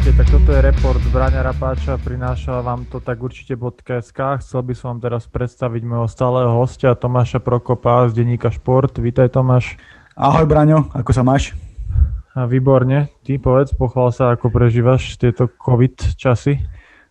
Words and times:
Čaute, 0.00 0.16
tak 0.16 0.32
toto 0.32 0.56
je 0.56 0.64
report 0.64 1.02
Braňa 1.12 1.44
Rapáča, 1.44 2.00
prináša 2.00 2.64
vám 2.64 2.88
to 2.88 3.04
tak 3.04 3.20
určite 3.20 3.52
bodka.sk. 3.52 4.40
Chcel 4.40 4.64
by 4.64 4.72
som 4.72 4.96
vám 4.96 5.00
teraz 5.04 5.28
predstaviť 5.28 5.84
môjho 5.84 6.08
stáleho 6.08 6.56
hostia 6.56 6.96
Tomáša 6.96 7.36
Prokopa 7.36 8.08
z 8.08 8.16
denníka 8.16 8.48
Šport. 8.48 8.96
Vítaj 8.96 9.28
Tomáš. 9.28 9.76
Ahoj 10.16 10.48
Braňo, 10.48 10.88
ako 10.96 11.12
sa 11.12 11.20
máš? 11.20 11.52
A 12.32 12.48
výborne, 12.48 13.12
ty 13.28 13.36
povedz, 13.36 13.76
pochvál 13.76 14.08
sa, 14.08 14.32
ako 14.32 14.48
prežívaš 14.48 15.20
tieto 15.20 15.52
COVID 15.52 16.16
časy. 16.16 16.64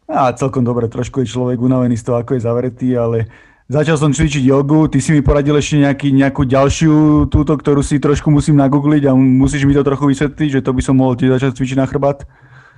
A 0.09 0.33
celkom 0.33 0.66
dobre, 0.66 0.89
trošku 0.89 1.21
je 1.21 1.30
človek 1.30 1.61
unavený 1.61 1.94
z 1.94 2.09
toho, 2.09 2.25
ako 2.25 2.41
je 2.41 2.41
zavretý, 2.41 2.97
ale 2.97 3.30
Začal 3.69 4.02
som 4.02 4.09
cvičiť 4.09 4.49
jogu, 4.49 4.89
ty 4.89 4.97
si 4.97 5.13
mi 5.13 5.21
poradil 5.21 5.53
ešte 5.53 5.77
nejaký, 5.77 6.09
nejakú 6.09 6.41
ďalšiu 6.41 7.30
túto, 7.30 7.53
ktorú 7.53 7.85
si 7.85 8.02
trošku 8.02 8.33
musím 8.33 8.58
nagoogliť 8.58 9.05
a 9.05 9.13
musíš 9.13 9.69
mi 9.69 9.77
to 9.77 9.85
trochu 9.85 10.09
vysvetliť, 10.09 10.49
že 10.58 10.66
to 10.66 10.73
by 10.73 10.81
som 10.81 10.97
mohol 10.97 11.13
tiež 11.13 11.38
začať 11.38 11.53
cvičiť 11.53 11.77
na 11.77 11.85
chrbát. 11.85 12.25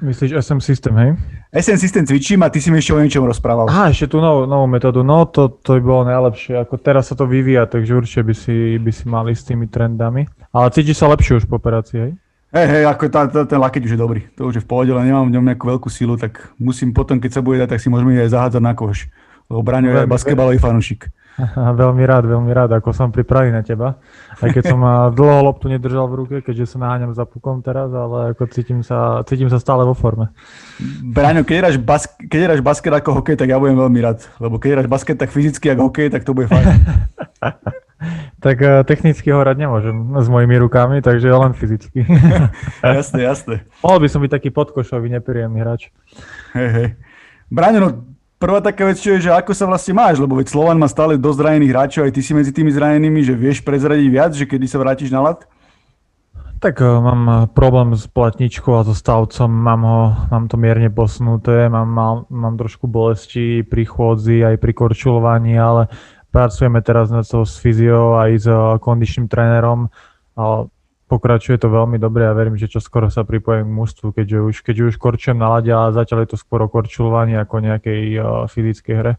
Myslíš 0.02 0.42
SM 0.42 0.58
System, 0.58 0.98
hej? 0.98 1.10
SM 1.54 1.78
System 1.78 2.04
cvičím 2.10 2.42
a 2.42 2.50
ty 2.50 2.58
si 2.58 2.74
mi 2.74 2.82
ešte 2.82 2.98
o 2.98 2.98
niečom 2.98 3.22
rozprával. 3.22 3.70
Aha, 3.70 3.94
ešte 3.94 4.10
tú 4.10 4.18
novú, 4.18 4.50
novú 4.50 4.66
metódu. 4.66 5.06
No 5.06 5.30
to, 5.30 5.62
to 5.62 5.78
by 5.78 5.82
bolo 5.86 6.02
najlepšie. 6.10 6.58
Ako 6.58 6.82
teraz 6.82 7.14
sa 7.14 7.16
to 7.16 7.30
vyvíja, 7.30 7.70
takže 7.70 7.94
určite 7.94 8.26
by 8.26 8.34
si, 8.34 8.82
by 8.82 8.90
si 8.90 9.06
mali 9.06 9.38
s 9.38 9.46
tými 9.46 9.70
trendami. 9.70 10.26
Ale 10.50 10.74
cítiš 10.74 10.98
sa 10.98 11.06
lepšie 11.06 11.38
už 11.38 11.46
po 11.46 11.62
operácii, 11.62 11.98
hej? 12.02 12.12
Hej, 12.52 12.68
hej, 12.68 12.84
ako 12.90 13.04
tá, 13.14 13.22
tá, 13.30 13.42
ten 13.46 13.62
lakeť 13.62 13.82
už 13.86 13.94
je 13.94 14.00
dobrý. 14.02 14.22
To 14.42 14.50
už 14.50 14.60
je 14.60 14.64
v 14.66 14.68
pohode, 14.68 14.90
ale 14.90 15.06
nemám 15.06 15.30
v 15.30 15.38
ňom 15.38 15.46
nejakú 15.54 15.70
veľkú 15.70 15.88
silu, 15.88 16.18
tak 16.18 16.50
musím 16.58 16.92
potom, 16.92 17.22
keď 17.22 17.38
sa 17.38 17.42
bude 17.46 17.62
dať, 17.62 17.78
tak 17.78 17.80
si 17.80 17.88
môžeme 17.88 18.18
aj 18.18 18.34
zahádzať 18.34 18.60
na 18.66 18.74
koš. 18.74 19.08
Lebo 19.48 19.62
Braňo 19.62 19.94
je 19.94 20.10
basketbalový 20.10 20.58
fanúšik. 20.58 21.14
Veľmi 21.82 22.04
rád, 22.06 22.28
veľmi 22.28 22.52
rád, 22.52 22.76
ako 22.76 22.92
som 22.92 23.10
pripravený 23.10 23.52
na 23.56 23.64
teba. 23.64 23.98
Aj 24.38 24.50
keď 24.52 24.74
som 24.76 24.80
dlho 25.16 25.48
loptu 25.48 25.72
nedržal 25.72 26.06
v 26.12 26.18
ruke, 26.24 26.36
keďže 26.44 26.76
sa 26.76 26.78
naháňam 26.84 27.16
za 27.16 27.24
pukom 27.24 27.64
teraz, 27.64 27.90
ale 27.92 28.36
ako 28.36 28.52
cítim 28.52 28.84
sa, 28.84 29.24
cítim 29.26 29.48
sa 29.48 29.58
stále 29.58 29.88
vo 29.88 29.96
forme. 29.96 30.30
Braňo, 31.02 31.48
keď 31.48 31.56
hráš, 31.64 31.76
bas, 31.80 32.04
keď 32.06 32.40
hráš 32.52 32.62
basket 32.62 32.94
ako 32.94 33.22
hokej, 33.22 33.40
tak 33.40 33.48
ja 33.50 33.58
budem 33.58 33.80
veľmi 33.80 34.00
rád. 34.04 34.24
Lebo 34.38 34.60
keď 34.60 34.70
hráš 34.82 34.90
basket 34.92 35.18
tak 35.18 35.32
fyzicky 35.32 35.72
ako 35.72 35.90
hokej, 35.90 36.08
tak 36.12 36.28
to 36.28 36.36
bude 36.36 36.52
fajn. 36.52 36.66
tak 38.46 38.58
uh, 38.62 38.82
technicky 38.82 39.30
ho 39.30 39.42
hrať 39.42 39.58
nemôžem 39.62 39.94
s 40.18 40.28
mojimi 40.28 40.58
rukami, 40.58 41.00
takže 41.06 41.30
len 41.30 41.54
fyzicky. 41.54 42.06
jasné, 42.82 43.20
jasné. 43.24 43.56
Mohol 43.86 43.98
by 44.04 44.08
som 44.10 44.20
byť 44.26 44.32
taký 44.34 44.50
podkošový, 44.50 45.08
nepríjemný 45.14 45.62
hráč. 45.62 45.94
Hej, 46.58 46.70
hej. 46.74 46.88
Braňo, 47.52 47.80
no 47.80 47.90
Prvá 48.42 48.58
taká 48.58 48.90
vec, 48.90 48.98
čo 48.98 49.14
je, 49.14 49.30
že 49.30 49.38
ako 49.38 49.54
sa 49.54 49.70
vlastne 49.70 49.94
máš, 49.94 50.18
lebo 50.18 50.34
veď 50.34 50.50
Slovan 50.50 50.82
má 50.82 50.90
stále 50.90 51.14
dosť 51.14 51.46
zranených 51.46 51.74
hráčov, 51.78 52.10
aj 52.10 52.14
ty 52.18 52.26
si 52.26 52.34
medzi 52.34 52.50
tými 52.50 52.74
zranenými, 52.74 53.22
že 53.22 53.38
vieš 53.38 53.62
prezradiť 53.62 54.08
viac, 54.10 54.34
že 54.34 54.50
kedy 54.50 54.66
sa 54.66 54.82
vrátiš 54.82 55.14
na 55.14 55.22
lat? 55.22 55.46
Tak 56.58 56.82
uh, 56.82 57.06
mám 57.06 57.22
eh, 57.30 57.38
problém 57.54 57.94
s 57.94 58.10
platničkou 58.10 58.74
a 58.74 58.82
so 58.82 58.98
stavcom, 58.98 59.46
mám, 59.46 59.82
ho, 59.86 60.02
mám 60.34 60.50
to 60.50 60.58
mierne 60.58 60.90
posunuté, 60.90 61.70
mám, 61.70 61.86
mám, 61.86 62.18
mám 62.34 62.58
trošku 62.58 62.90
bolesti 62.90 63.62
pri 63.62 63.86
chôdzi 63.86 64.42
aj 64.42 64.58
pri 64.58 64.74
korčulovaní, 64.74 65.54
ale 65.62 65.94
pracujeme 66.34 66.82
teraz 66.82 67.14
na 67.14 67.22
to 67.22 67.46
s 67.46 67.62
fyziou 67.62 68.18
aj 68.18 68.32
s 68.42 68.46
uh, 68.50 68.82
kondičným 68.82 69.30
trénerom. 69.30 69.94
Pokračuje 71.12 71.60
to 71.60 71.68
veľmi 71.68 72.00
dobre 72.00 72.24
a 72.24 72.32
verím, 72.32 72.56
že 72.56 72.72
čo 72.72 72.80
skoro 72.80 73.12
sa 73.12 73.28
pripojím 73.28 73.68
k 73.68 73.76
mužstvu, 73.76 74.08
keďže 74.16 74.38
už, 74.48 74.56
keďže 74.64 74.84
už 74.88 74.96
korčujem 74.96 75.36
na 75.36 75.52
lade, 75.52 75.68
ale 75.68 75.92
zatiaľ 75.92 76.24
je 76.24 76.30
to 76.32 76.38
skôr 76.40 76.64
o 76.64 76.72
korčulovaní 76.72 77.36
ako 77.36 77.60
nejakej 77.60 78.02
uh, 78.16 78.48
fyzickej 78.48 78.96
hre. 78.96 79.14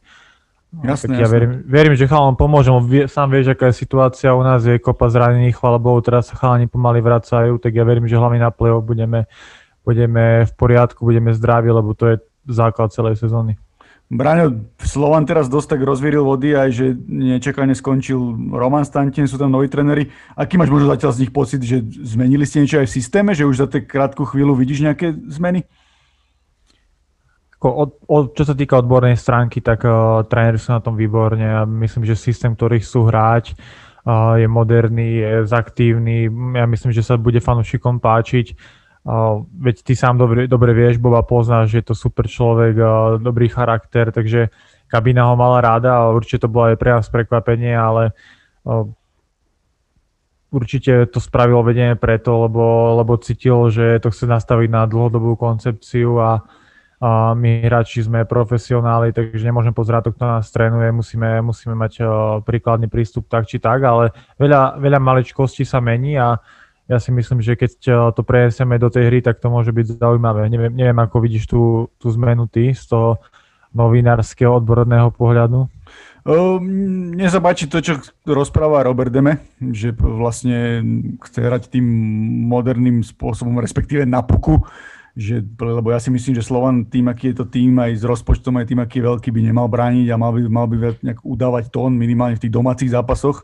Jasné, 0.73 1.21
ja 1.21 1.29
verím, 1.29 1.61
verím, 1.69 1.93
že 1.93 2.09
chalom 2.09 2.33
pomôžem, 2.33 2.73
vie, 2.89 3.05
sám 3.05 3.29
vieš, 3.29 3.53
aká 3.53 3.69
je 3.69 3.77
situácia 3.77 4.33
u 4.33 4.41
nás, 4.41 4.65
je 4.65 4.81
kopa 4.81 5.13
zranených, 5.13 5.61
chvála 5.61 5.77
Bohu, 5.77 6.01
teraz 6.01 6.33
sa 6.33 6.35
chalani 6.41 6.65
pomaly 6.65 7.05
vracajú, 7.05 7.61
tak 7.61 7.77
ja 7.77 7.85
verím, 7.85 8.09
že 8.09 8.17
hlavne 8.17 8.41
na 8.41 8.49
play 8.49 8.73
budeme, 8.81 9.29
budeme 9.85 10.49
v 10.49 10.53
poriadku, 10.57 11.05
budeme 11.05 11.37
zdraví, 11.37 11.69
lebo 11.69 11.93
to 11.93 12.17
je 12.17 12.25
základ 12.49 12.89
celej 12.89 13.21
sezóny. 13.21 13.61
Braňo, 14.13 14.69
Slovan 14.77 15.25
teraz 15.25 15.49
dosť 15.49 15.73
tak 15.73 15.89
rozvíril 15.89 16.21
vody, 16.21 16.53
aj 16.53 16.69
že 16.69 16.87
nečakane 17.09 17.73
skončil 17.73 18.21
Roman 18.53 18.85
Stantin, 18.85 19.25
sú 19.25 19.41
tam 19.41 19.49
noví 19.49 19.73
tréneri. 19.73 20.13
Aký 20.37 20.61
máš 20.61 20.69
možno 20.69 20.93
zatiaľ 20.93 21.17
z 21.17 21.21
nich 21.25 21.33
pocit, 21.33 21.65
že 21.65 21.81
zmenili 21.81 22.45
ste 22.45 22.61
niečo 22.61 22.85
aj 22.85 22.93
v 22.93 22.97
systéme, 23.01 23.33
že 23.33 23.49
už 23.49 23.65
za 23.65 23.69
tej 23.73 23.89
krátku 23.89 24.29
chvíľu 24.29 24.53
vidíš 24.53 24.85
nejaké 24.85 25.17
zmeny? 25.33 25.65
Od, 27.65 28.05
od, 28.05 28.37
čo 28.37 28.45
sa 28.45 28.53
týka 28.53 28.85
odbornej 28.85 29.17
stránky, 29.17 29.65
tak 29.65 29.81
uh, 29.89 30.21
tréneri 30.29 30.61
sú 30.61 30.77
na 30.77 30.85
tom 30.85 30.93
výborne 30.93 31.49
a 31.49 31.65
myslím, 31.65 32.05
že 32.05 32.13
systém, 32.13 32.53
ktorý 32.53 32.85
chcú 32.85 33.09
hrať, 33.09 33.57
uh, 34.05 34.37
je 34.37 34.45
moderný, 34.45 35.25
je 35.25 35.33
zaktívny. 35.49 36.29
Ja 36.53 36.69
myslím, 36.69 36.93
že 36.93 37.01
sa 37.01 37.17
bude 37.17 37.41
fanúšikom 37.41 37.97
páčiť 37.97 38.82
Uh, 39.03 39.43
veď 39.59 39.83
ty 39.83 39.99
sám 39.99 40.15
dobre, 40.15 40.47
dobre 40.47 40.71
vieš, 40.71 41.03
Boba 41.03 41.27
poznáš, 41.27 41.75
že 41.75 41.83
je 41.83 41.87
to 41.91 41.95
super 41.99 42.31
človek, 42.31 42.75
uh, 42.79 43.19
dobrý 43.19 43.51
charakter, 43.51 44.15
takže 44.15 44.55
kabína 44.87 45.27
ho 45.27 45.35
mala 45.35 45.59
ráda 45.59 46.07
a 46.07 46.15
určite 46.15 46.47
to 46.47 46.53
bolo 46.55 46.71
aj 46.71 46.79
pre 46.79 46.95
nás 46.95 47.11
prekvapenie, 47.11 47.75
ale 47.75 48.15
uh, 48.63 48.87
určite 50.55 51.11
to 51.11 51.19
spravilo 51.19 51.67
vedenie 51.67 51.99
preto, 51.99 52.47
lebo, 52.47 52.95
lebo 53.03 53.19
cítil, 53.19 53.75
že 53.75 53.99
to 53.99 54.15
chce 54.15 54.23
nastaviť 54.23 54.71
na 54.71 54.87
dlhodobú 54.87 55.35
koncepciu 55.35 56.23
a, 56.23 56.47
a 57.03 57.35
my 57.35 57.67
hráči 57.67 58.07
sme 58.07 58.23
profesionáli, 58.23 59.11
takže 59.11 59.43
nemôžem 59.43 59.75
pozerať 59.75 60.13
to, 60.13 60.15
kto 60.15 60.25
nás 60.31 60.47
trénuje, 60.55 60.95
musíme, 60.95 61.43
musíme 61.43 61.75
mať 61.75 61.93
uh, 62.07 62.07
príkladný 62.47 62.87
prístup 62.87 63.27
tak 63.27 63.51
či 63.51 63.59
tak, 63.59 63.83
ale 63.83 64.15
veľa, 64.39 64.79
veľa 64.79 65.03
maličkostí 65.03 65.67
sa 65.67 65.83
mení 65.83 66.23
a 66.23 66.39
ja 66.91 66.99
si 66.99 67.15
myslím, 67.15 67.39
že 67.39 67.55
keď 67.55 67.71
to 68.13 68.23
prejseme 68.27 68.75
do 68.77 68.91
tej 68.91 69.09
hry, 69.09 69.19
tak 69.23 69.39
to 69.39 69.47
môže 69.49 69.71
byť 69.71 70.03
zaujímavé. 70.03 70.51
Neviem, 70.51 70.75
neviem 70.75 70.99
ako 70.99 71.23
vidíš 71.23 71.47
tú, 71.47 71.89
tú 71.97 72.11
zmenu 72.11 72.51
ty 72.51 72.75
z 72.75 72.91
toho 72.91 73.23
novinárskeho 73.73 74.61
odborného 74.61 75.09
pohľadu. 75.15 75.71
Um, 76.23 76.63
mne 77.19 77.27
sa 77.27 77.43
páči 77.43 77.67
to, 77.67 77.83
čo 77.83 77.99
rozpráva 78.23 78.87
Robert 78.87 79.11
Deme, 79.11 79.43
že 79.59 79.91
vlastne 79.97 80.79
chce 81.19 81.41
hrať 81.43 81.63
tým 81.67 81.87
moderným 82.47 83.03
spôsobom, 83.03 83.59
respektíve 83.59 84.07
na 84.07 84.23
puku, 84.23 84.63
že, 85.19 85.43
lebo 85.59 85.91
ja 85.91 85.99
si 85.99 86.15
myslím, 86.15 86.39
že 86.39 86.47
Slovan 86.47 86.87
tým, 86.87 87.11
aký 87.11 87.35
je 87.35 87.43
to 87.43 87.47
tým, 87.51 87.75
aj 87.83 88.01
s 88.01 88.05
rozpočtom, 88.07 88.55
aj 88.55 88.71
tým, 88.71 88.81
aký 88.81 89.03
je 89.03 89.09
veľký, 89.11 89.29
by 89.35 89.41
nemal 89.51 89.67
brániť 89.67 90.07
a 90.15 90.21
mal 90.21 90.31
by, 90.31 90.41
mal 90.47 90.67
by 90.71 90.95
nejak 91.03 91.21
udávať 91.27 91.75
tón 91.75 91.99
minimálne 91.99 92.39
v 92.39 92.43
tých 92.47 92.55
domácich 92.55 92.95
zápasoch 92.95 93.43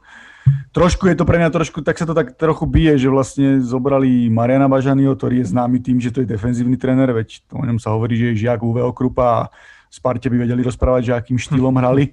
trošku 0.72 1.08
je 1.08 1.16
to 1.16 1.24
pre 1.24 1.38
mňa 1.40 1.50
trošku, 1.50 1.80
tak 1.80 1.96
sa 1.96 2.06
to 2.06 2.14
tak 2.16 2.36
trochu 2.36 2.64
bije, 2.68 2.94
že 3.00 3.08
vlastne 3.08 3.60
zobrali 3.62 4.28
Mariana 4.28 4.68
Bažanyho, 4.68 5.16
ktorý 5.16 5.42
je 5.42 5.50
známy 5.50 5.78
tým, 5.80 5.98
že 5.98 6.12
to 6.12 6.22
je 6.22 6.30
defenzívny 6.30 6.76
tréner, 6.76 7.10
veď 7.10 7.42
o 7.52 7.64
ňom 7.64 7.78
sa 7.80 7.94
hovorí, 7.94 8.18
že 8.18 8.32
je 8.32 8.46
žiak 8.46 8.60
UV 8.60 8.84
Okrupa 8.84 9.24
a 9.26 9.40
Sparte 9.88 10.28
by 10.28 10.44
vedeli 10.44 10.60
rozprávať, 10.60 11.02
že 11.04 11.16
akým 11.16 11.40
štýlom 11.40 11.72
hrali. 11.80 12.12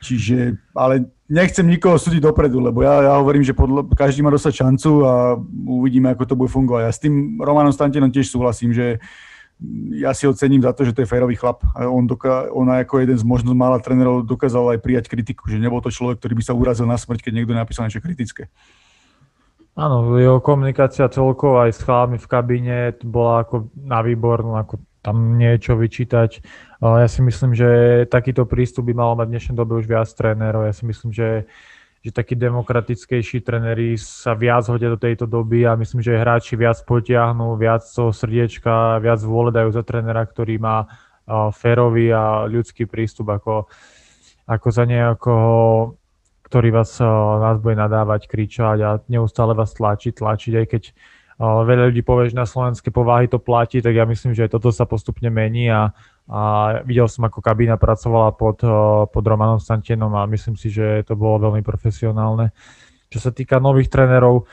Čiže, 0.00 0.56
ale 0.72 1.12
nechcem 1.28 1.68
nikoho 1.68 2.00
súdiť 2.00 2.24
dopredu, 2.24 2.56
lebo 2.56 2.80
ja, 2.80 3.04
ja 3.04 3.12
hovorím, 3.20 3.44
že 3.44 3.52
podľa, 3.52 3.84
každý 3.92 4.24
má 4.24 4.32
dostať 4.32 4.64
šancu 4.64 5.04
a 5.04 5.36
uvidíme, 5.68 6.08
ako 6.08 6.24
to 6.24 6.34
bude 6.40 6.48
fungovať. 6.48 6.82
Ja 6.88 6.92
s 6.92 7.02
tým 7.04 7.36
Romanom 7.36 7.68
Stantinom 7.68 8.08
tiež 8.08 8.32
súhlasím, 8.32 8.72
že 8.72 8.96
ja 9.92 10.16
si 10.16 10.24
ho 10.24 10.32
cením 10.32 10.64
za 10.64 10.72
to, 10.72 10.88
že 10.88 10.96
to 10.96 11.04
je 11.04 11.10
férový 11.10 11.36
chlap. 11.36 11.60
On, 11.76 12.00
doká, 12.08 12.48
on 12.48 12.64
ako 12.72 13.04
jeden 13.04 13.18
z 13.20 13.24
možno 13.28 13.52
mála 13.52 13.76
trénerov 13.76 14.24
dokázal 14.24 14.72
aj 14.72 14.80
prijať 14.80 15.04
kritiku, 15.12 15.52
že 15.52 15.60
nebol 15.60 15.84
to 15.84 15.92
človek, 15.92 16.16
ktorý 16.16 16.40
by 16.40 16.44
sa 16.48 16.56
urazil 16.56 16.88
na 16.88 16.96
smrť, 16.96 17.28
keď 17.28 17.32
niekto 17.36 17.52
napísal 17.52 17.84
niečo 17.84 18.00
kritické. 18.00 18.48
Áno, 19.76 20.16
jeho 20.16 20.40
komunikácia 20.40 21.08
celkovo 21.12 21.60
aj 21.60 21.76
s 21.76 21.80
chlapmi 21.84 22.16
v 22.16 22.26
kabíne 22.28 22.76
bola 23.04 23.44
ako 23.44 23.68
na 23.76 24.00
výbornú, 24.00 24.56
ako 24.56 24.80
tam 25.00 25.40
niečo 25.40 25.76
vyčítať. 25.80 26.44
Ja 26.80 27.08
si 27.08 27.24
myslím, 27.24 27.56
že 27.56 28.04
takýto 28.08 28.44
prístup 28.44 28.88
by 28.88 28.94
malo 28.96 29.16
mať 29.16 29.26
v 29.28 29.32
dnešnej 29.36 29.56
dobe 29.56 29.80
už 29.80 29.88
viac 29.88 30.08
trénerov. 30.12 30.68
Ja 30.68 30.76
si 30.76 30.84
myslím, 30.84 31.12
že 31.12 31.48
že 32.00 32.16
takí 32.16 32.32
demokratickejší 32.32 33.44
trenery 33.44 34.00
sa 34.00 34.32
viac 34.32 34.64
hodia 34.72 34.88
do 34.88 34.96
tejto 34.96 35.28
doby 35.28 35.68
a 35.68 35.76
myslím, 35.76 36.00
že 36.00 36.16
hráči 36.16 36.56
viac 36.56 36.80
potiahnú, 36.88 37.60
viac 37.60 37.84
toho 37.84 38.08
srdiečka, 38.08 39.04
viac 39.04 39.20
vôle 39.20 39.52
dajú 39.52 39.68
za 39.68 39.84
trenera, 39.84 40.24
ktorý 40.24 40.56
má 40.56 40.88
férový 41.52 42.08
a 42.10 42.48
ľudský 42.48 42.88
prístup 42.88 43.36
ako, 43.36 43.68
ako 44.48 44.68
za 44.72 44.84
nejakoho, 44.88 45.94
ktorý 46.48 46.72
vás, 46.72 46.96
nás 47.38 47.60
bude 47.60 47.76
nadávať, 47.76 48.26
kričať 48.26 48.78
a 48.80 48.90
neustále 49.06 49.52
vás 49.52 49.76
tlačiť, 49.76 50.24
tlačiť, 50.24 50.52
aj 50.56 50.66
keď 50.66 50.82
veľa 51.40 51.88
ľudí 51.88 52.04
povie, 52.04 52.28
že 52.28 52.36
na 52.36 52.44
slovenské 52.44 52.92
povahy 52.92 53.24
to 53.24 53.40
platí, 53.40 53.80
tak 53.80 53.96
ja 53.96 54.04
myslím, 54.04 54.36
že 54.36 54.44
aj 54.44 54.60
toto 54.60 54.68
sa 54.68 54.84
postupne 54.84 55.32
mení 55.32 55.72
a 55.72 55.96
a 56.30 56.40
videl 56.86 57.10
som, 57.10 57.26
ako 57.26 57.42
kabína 57.42 57.74
pracovala 57.74 58.30
pod, 58.38 58.62
eh, 58.62 58.70
pod 59.10 59.24
Romanom 59.26 59.58
Stantenom 59.58 60.14
a 60.14 60.30
myslím 60.30 60.54
si, 60.54 60.70
že 60.70 61.02
to 61.02 61.18
bolo 61.18 61.50
veľmi 61.50 61.66
profesionálne. 61.66 62.54
Čo 63.10 63.18
sa 63.18 63.30
týka 63.34 63.58
nových 63.58 63.90
trénerov, 63.90 64.46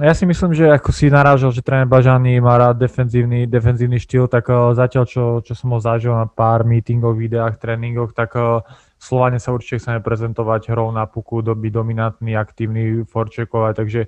ja 0.00 0.14
si 0.16 0.24
myslím, 0.24 0.56
že 0.56 0.68
ako 0.72 0.88
si 0.94 1.12
narážal, 1.12 1.52
že 1.52 1.64
tréner 1.64 1.88
Bažany 1.88 2.40
má 2.40 2.56
rád 2.56 2.80
defenzívny, 2.80 3.44
defenzívny 3.44 3.98
štýl, 3.98 4.30
tak 4.30 4.46
uh, 4.46 4.70
zatiaľ, 4.76 5.04
čo, 5.08 5.24
čo 5.42 5.52
som 5.58 5.74
ho 5.74 5.80
zažil 5.80 6.14
na 6.14 6.28
pár 6.28 6.62
meetingoch, 6.62 7.16
videách, 7.16 7.58
tréningoch, 7.58 8.14
tak 8.14 8.36
uh, 8.38 8.62
Slovane 9.00 9.42
sa 9.42 9.50
určite 9.50 9.82
chceme 9.82 9.98
prezentovať 9.98 10.70
hrou 10.70 10.94
na 10.94 11.08
puku, 11.08 11.42
do, 11.42 11.56
byť 11.56 11.72
dominantný, 11.72 12.36
aktívny, 12.36 13.02
forčekovať, 13.10 13.72
takže 13.74 14.00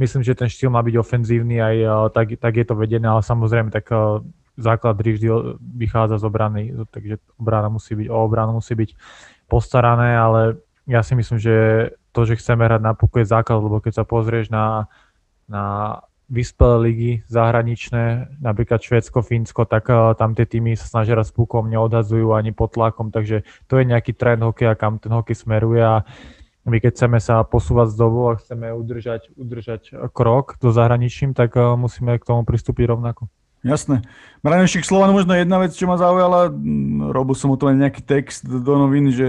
myslím, 0.00 0.24
že 0.24 0.32
ten 0.32 0.48
štýl 0.48 0.72
má 0.72 0.80
byť 0.80 0.96
ofenzívny, 0.96 1.60
aj 1.60 1.76
uh, 1.84 1.92
tak, 2.08 2.40
tak 2.40 2.56
je 2.56 2.64
to 2.64 2.74
vedené, 2.74 3.04
ale 3.04 3.20
samozrejme 3.20 3.68
tak 3.68 3.92
uh, 3.92 4.24
základ 4.56 4.96
vždy 4.96 5.56
vychádza 5.60 6.20
z 6.20 6.24
obrany, 6.24 6.62
takže 6.88 7.20
obrana 7.36 7.68
musí 7.68 7.92
byť, 7.96 8.08
o 8.08 8.16
obranu 8.24 8.60
musí 8.60 8.72
byť 8.76 8.90
postarané, 9.48 10.16
ale 10.16 10.60
ja 10.88 11.04
si 11.04 11.12
myslím, 11.16 11.38
že 11.40 11.56
to, 12.10 12.24
že 12.24 12.40
chceme 12.40 12.64
hrať 12.66 12.82
na 12.82 12.92
puku 12.96 13.22
je 13.22 13.30
základ, 13.30 13.60
lebo 13.60 13.78
keď 13.78 14.02
sa 14.02 14.04
pozrieš 14.04 14.50
na, 14.50 14.90
na 15.46 15.96
vyspelé 16.30 16.76
ligy 16.90 17.12
zahraničné, 17.26 18.38
napríklad 18.38 18.78
Švédsko, 18.82 19.22
Fínsko, 19.22 19.66
tak 19.66 19.90
uh, 19.90 20.14
tam 20.14 20.32
tie 20.32 20.46
týmy 20.46 20.78
sa 20.78 20.86
snažia 20.86 21.18
raz 21.18 21.34
pukom, 21.34 21.66
neodhadzujú 21.66 22.32
ani 22.36 22.54
pod 22.54 22.76
tlakom, 22.76 23.10
takže 23.10 23.42
to 23.66 23.80
je 23.80 23.84
nejaký 23.84 24.14
trend 24.14 24.40
hokeja, 24.44 24.78
kam 24.78 25.02
ten 25.02 25.10
hokej 25.10 25.36
smeruje 25.36 25.82
a 25.82 26.06
my 26.68 26.76
keď 26.76 26.90
chceme 26.92 27.18
sa 27.20 27.40
posúvať 27.46 27.92
z 27.92 27.96
dobu 27.96 28.20
a 28.30 28.38
chceme 28.38 28.68
udržať, 28.74 29.32
udržať 29.36 30.10
krok 30.12 30.60
do 30.60 30.70
zahraničím, 30.74 31.32
tak 31.32 31.56
uh, 31.56 31.76
musíme 31.76 32.20
k 32.20 32.26
tomu 32.26 32.44
pristúpiť 32.44 32.92
rovnako. 32.92 33.32
Jasné. 33.60 34.00
Mranešik 34.40 34.88
Slovan, 34.88 35.12
možno 35.12 35.36
jedna 35.36 35.60
vec, 35.60 35.76
čo 35.76 35.84
ma 35.84 36.00
zaujala, 36.00 36.48
robil 37.12 37.36
som 37.36 37.52
o 37.52 37.60
tom 37.60 37.76
nejaký 37.76 38.00
text 38.00 38.48
do 38.48 38.72
novín, 38.72 39.12
že 39.12 39.28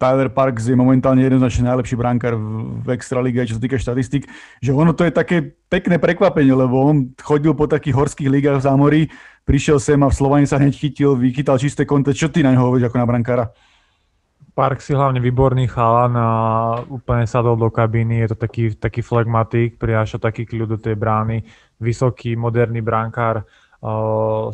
Tyler 0.00 0.32
Parks 0.32 0.72
je 0.72 0.72
momentálne 0.72 1.20
jednoznačne 1.20 1.68
najlepší 1.68 2.00
brankár 2.00 2.40
v 2.80 2.88
Extralíge, 2.96 3.44
čo 3.44 3.60
sa 3.60 3.64
týka 3.68 3.76
štatistik, 3.76 4.24
že 4.64 4.72
ono 4.72 4.96
to 4.96 5.04
je 5.04 5.12
také 5.12 5.52
pekné 5.68 6.00
prekvapenie, 6.00 6.56
lebo 6.56 6.80
on 6.80 7.12
chodil 7.20 7.52
po 7.52 7.68
takých 7.68 7.92
horských 7.92 8.32
ligách 8.32 8.56
v 8.56 8.66
zámorí, 8.72 9.00
prišiel 9.44 9.76
sem 9.76 10.00
a 10.00 10.08
v 10.08 10.16
Slovane 10.16 10.48
sa 10.48 10.56
hneď 10.56 10.72
chytil, 10.72 11.12
vychytal 11.12 11.60
čisté 11.60 11.84
konte. 11.84 12.16
Čo 12.16 12.32
ty 12.32 12.40
na 12.40 12.56
neho 12.56 12.64
hovoríš 12.64 12.88
ako 12.88 12.96
na 12.96 13.04
brankára? 13.04 13.52
Park 14.58 14.82
si 14.82 14.90
hlavne 14.90 15.22
výborný 15.22 15.70
chalan 15.70 16.18
a 16.18 16.30
úplne 16.90 17.30
sadol 17.30 17.54
do 17.54 17.70
kabíny, 17.70 18.26
je 18.26 18.34
to 18.34 18.36
taký, 18.42 18.74
taký 18.74 19.06
flegmatik, 19.06 19.78
prináša 19.78 20.18
taký 20.18 20.50
kľud 20.50 20.74
do 20.74 20.78
tej 20.82 20.98
brány 20.98 21.46
vysoký, 21.78 22.34
moderný 22.34 22.82
brankár. 22.82 23.46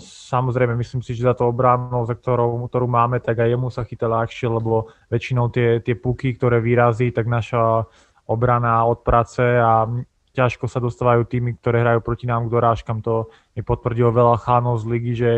Samozrejme, 0.05 0.77
myslím 0.77 1.01
si, 1.01 1.17
že 1.17 1.25
za 1.25 1.33
to 1.33 1.49
obranu, 1.49 2.05
za 2.05 2.13
ktorou, 2.21 2.53
ktorú 2.69 2.85
máme, 2.85 3.17
tak 3.25 3.41
aj 3.41 3.57
jemu 3.57 3.73
sa 3.73 3.81
chytá 3.89 4.05
ľahšie, 4.05 4.53
lebo 4.53 4.93
väčšinou 5.09 5.49
tie, 5.49 5.81
tie 5.81 5.97
puky, 5.97 6.37
ktoré 6.37 6.61
vyrazí, 6.61 7.09
tak 7.09 7.25
naša 7.25 7.89
obrana 8.29 8.85
odprace 8.85 9.57
a 9.57 9.89
ťažko 10.37 10.69
sa 10.69 10.85
dostávajú 10.85 11.25
týmy, 11.25 11.57
ktoré 11.57 11.81
hrajú 11.81 12.05
proti 12.05 12.29
nám 12.29 12.53
k 12.53 12.53
dorážkam. 12.53 13.01
To 13.09 13.33
mi 13.57 13.65
potvrdilo 13.65 14.13
veľa 14.13 14.37
chánov 14.37 14.85
z 14.85 14.85
ligy, 14.85 15.13
že 15.17 15.33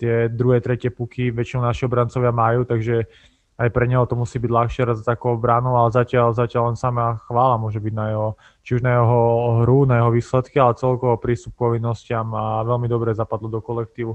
tie 0.00 0.32
druhé, 0.32 0.64
tretie 0.64 0.88
puky 0.88 1.28
väčšinou 1.28 1.68
naši 1.68 1.84
obrancovia 1.84 2.32
majú, 2.32 2.64
takže 2.64 3.04
aj 3.56 3.68
pre 3.72 3.88
neho 3.88 4.04
to 4.04 4.12
musí 4.12 4.36
byť 4.36 4.52
ľahšie 4.52 4.82
raz 4.84 5.00
takou 5.00 5.40
obranu, 5.40 5.80
ale 5.80 5.88
zatiaľ, 5.88 6.36
zatiaľ 6.36 6.72
len 6.72 6.76
sama 6.76 7.16
chvála 7.24 7.56
môže 7.56 7.80
byť 7.80 7.94
na 7.96 8.06
jeho, 8.12 8.28
či 8.60 8.70
už 8.76 8.82
na 8.84 9.00
jeho 9.00 9.20
hru, 9.64 9.88
na 9.88 10.04
jeho 10.04 10.10
výsledky, 10.12 10.60
ale 10.60 10.76
celkovo 10.76 11.16
prístup 11.16 11.56
povinnostiam 11.56 12.28
a 12.36 12.60
veľmi 12.68 12.84
dobre 12.84 13.16
zapadlo 13.16 13.48
do 13.48 13.64
kolektívu. 13.64 14.12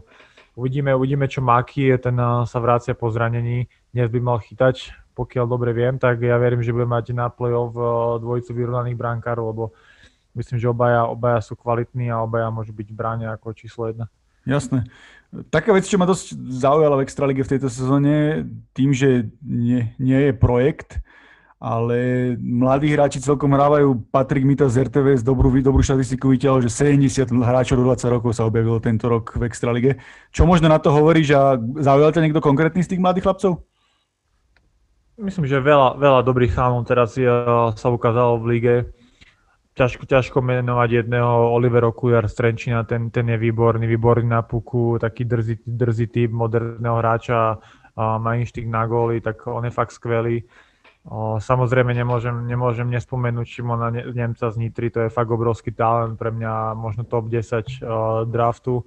Uvidíme, 0.54 0.94
uvidíme, 0.94 1.26
čo 1.26 1.42
Maki 1.42 1.90
je, 1.90 1.98
ten 1.98 2.18
eh, 2.20 2.46
sa 2.46 2.58
vrácia 2.62 2.94
po 2.94 3.10
zranení, 3.10 3.66
dnes 3.90 4.08
by 4.14 4.20
mal 4.22 4.38
chytať, 4.38 4.94
pokiaľ 5.18 5.46
dobre 5.50 5.74
viem, 5.74 5.98
tak 5.98 6.22
ja 6.22 6.38
verím, 6.38 6.62
že 6.62 6.76
bude 6.76 6.86
mať 6.86 7.18
na 7.18 7.34
play-off 7.34 7.74
eh, 7.74 8.22
dvojicu 8.22 8.52
vyrovnaných 8.54 9.00
brankárov, 9.00 9.46
lebo 9.50 9.64
myslím, 10.38 10.62
že 10.62 10.70
obaja, 10.70 11.10
obaja 11.10 11.42
sú 11.42 11.58
kvalitní 11.58 12.14
a 12.14 12.22
obaja 12.22 12.54
môžu 12.54 12.78
byť 12.78 12.88
v 12.94 12.96
bráne 12.96 13.26
ako 13.34 13.58
číslo 13.58 13.90
jedna. 13.90 14.06
Jasné. 14.46 14.90
Taká 15.48 15.72
vec, 15.72 15.88
čo 15.88 15.96
ma 15.96 16.04
dosť 16.04 16.36
zaujala 16.52 17.00
v 17.00 17.08
Extralíge 17.08 17.48
v 17.48 17.52
tejto 17.56 17.72
sezóne, 17.72 18.44
tým, 18.76 18.92
že 18.92 19.32
nie, 19.40 19.96
nie 19.96 20.20
je 20.28 20.34
projekt, 20.36 21.00
ale 21.62 22.34
mladí 22.36 22.92
hráči 22.92 23.24
celkom 23.24 23.54
hrávajú. 23.56 24.12
Patrik 24.12 24.44
Mita 24.44 24.68
z 24.68 24.92
RTVS 24.92 25.24
dobrú, 25.24 25.54
dobrú 25.64 25.80
štatistiku 25.80 26.36
vytiahol, 26.36 26.66
že 26.66 26.74
70 26.74 27.32
hráčov 27.32 27.80
do 27.80 27.88
20 27.88 28.12
rokov 28.12 28.36
sa 28.36 28.44
objavilo 28.44 28.82
tento 28.84 29.08
rok 29.08 29.38
v 29.38 29.48
Extralige. 29.48 29.92
Čo 30.36 30.44
možno 30.44 30.68
na 30.68 30.84
to 30.84 30.92
hovoríš 30.92 31.32
a 31.32 31.56
zaujal 31.80 32.12
ťa 32.12 32.28
niekto 32.28 32.44
konkrétny 32.44 32.84
z 32.84 32.92
tých 32.92 33.04
mladých 33.04 33.30
chlapcov? 33.30 33.64
Myslím, 35.22 35.46
že 35.46 35.62
veľa, 35.62 36.02
veľa 36.02 36.22
dobrých 36.26 36.58
chánov 36.58 36.84
teraz 36.90 37.14
je, 37.14 37.30
sa 37.78 37.88
ukázalo 37.88 38.42
v 38.42 38.46
lige 38.58 38.76
ťažko, 39.76 40.04
ťažko 40.04 40.38
menovať 40.44 40.90
jedného 41.04 41.56
Oliver 41.56 41.88
Okujar 41.88 42.28
z 42.28 42.36
Trenčina, 42.36 42.84
ten, 42.84 43.08
ten 43.08 43.28
je 43.28 43.38
výborný, 43.40 43.88
výborný 43.88 44.28
na 44.28 44.44
puku, 44.44 45.00
taký 45.00 45.24
drzý, 45.24 45.64
drzý 45.64 46.08
typ 46.12 46.32
moderného 46.32 47.00
hráča, 47.00 47.60
má 47.96 48.32
inštik 48.40 48.68
na 48.68 48.88
góly, 48.88 49.20
tak 49.20 49.48
on 49.48 49.68
je 49.68 49.72
fakt 49.72 49.92
skvelý. 49.92 50.44
Samozrejme 51.42 51.98
nemôžem, 51.98 52.46
nemôžem 52.46 52.86
nespomenúť 52.86 53.48
Šimona 53.48 53.90
Nemca 53.90 54.54
z 54.54 54.56
Nitry, 54.62 54.94
to 54.94 55.00
je 55.08 55.10
fakt 55.10 55.34
obrovský 55.34 55.74
talent, 55.74 56.14
pre 56.14 56.30
mňa 56.30 56.78
možno 56.78 57.10
top 57.10 57.26
10 57.26 57.42
o, 57.82 58.22
draftu. 58.30 58.86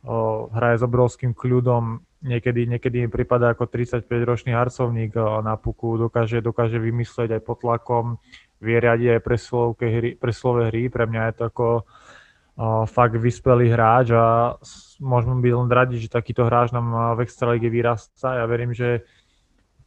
O, 0.00 0.48
hraje 0.56 0.80
s 0.80 0.82
obrovským 0.88 1.36
kľudom, 1.36 2.00
niekedy, 2.24 2.64
niekedy 2.64 3.04
mi 3.04 3.08
prípada 3.12 3.52
ako 3.52 3.68
35-ročný 3.68 4.56
harcovník 4.56 5.12
na 5.44 5.60
puku, 5.60 6.00
dokáže, 6.00 6.40
dokáže 6.40 6.80
vymyslieť 6.80 7.36
aj 7.36 7.42
pod 7.44 7.60
tlakom, 7.60 8.16
vie 8.60 8.76
aj 8.76 9.24
presilovke 9.24 9.88
hry, 9.88 10.10
presilové 10.20 10.68
hry. 10.68 10.92
Pre 10.92 11.08
mňa 11.08 11.22
je 11.32 11.34
to 11.36 11.42
ako 11.48 11.66
uh, 11.80 12.84
fakt 12.84 13.16
vyspelý 13.16 13.72
hráč 13.72 14.12
a 14.12 14.56
môžeme 15.00 15.40
byť 15.40 15.52
len 15.56 15.68
radi, 15.72 15.96
že 15.96 16.12
takýto 16.12 16.44
hráč 16.44 16.76
nám 16.76 17.16
v 17.16 17.24
Extralíge 17.24 17.72
vyrastá. 17.72 18.36
Ja 18.36 18.44
verím, 18.44 18.76
že 18.76 19.08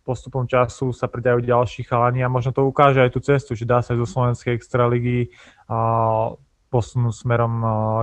postupom 0.03 0.43
času 0.43 0.91
sa 0.91 1.07
pridajú 1.07 1.39
ďalší 1.39 1.87
chalani 1.87 2.25
a 2.25 2.33
možno 2.33 2.51
to 2.51 2.67
ukáže 2.67 2.99
aj 2.99 3.13
tú 3.15 3.23
cestu, 3.23 3.55
že 3.55 3.63
dá 3.63 3.79
sa 3.79 3.95
zo 3.95 4.03
Slovenskej 4.03 4.57
Extraligy 4.57 5.31
uh, 5.69 6.35
posunúť 6.73 7.13
smerom 7.13 7.53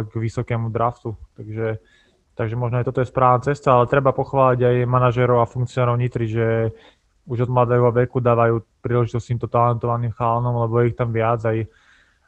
k 0.07 0.13
vysokému 0.15 0.71
draftu. 0.71 1.19
Takže, 1.35 1.83
takže 2.39 2.55
možno 2.55 2.79
aj 2.79 2.87
toto 2.87 3.03
je 3.03 3.11
správna 3.11 3.43
cesta, 3.43 3.75
ale 3.75 3.91
treba 3.91 4.15
pochváliť 4.15 4.61
aj 4.63 4.77
manažerov 4.87 5.43
a 5.43 5.51
funkcionárov 5.51 5.99
Nitry, 5.99 6.31
že 6.31 6.47
už 7.31 7.47
od 7.47 7.51
mladého 7.55 7.95
veku 7.95 8.19
dávajú 8.19 8.83
príležitosť 8.83 9.27
týmto 9.31 9.47
talentovaným 9.47 10.11
chalanom, 10.11 10.67
lebo 10.67 10.83
ich 10.83 10.99
tam 10.99 11.15
viac, 11.15 11.39
aj, 11.47 11.63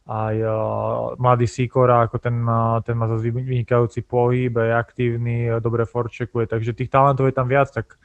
aj 0.06 0.34
uh, 0.46 1.18
mladý 1.18 1.50
Sikora, 1.50 2.06
ako 2.06 2.22
ten, 2.22 2.38
uh, 2.46 2.78
ten 2.86 2.94
má 2.94 3.10
zase 3.10 3.34
vynikajúci 3.34 4.06
pohyb, 4.06 4.54
je 4.54 4.70
aktívny, 4.70 5.50
dobre 5.58 5.90
forčekuje, 5.90 6.46
takže 6.46 6.78
tých 6.78 6.86
talentov 6.94 7.26
je 7.26 7.34
tam 7.34 7.50
viac, 7.50 7.66
tak, 7.74 7.98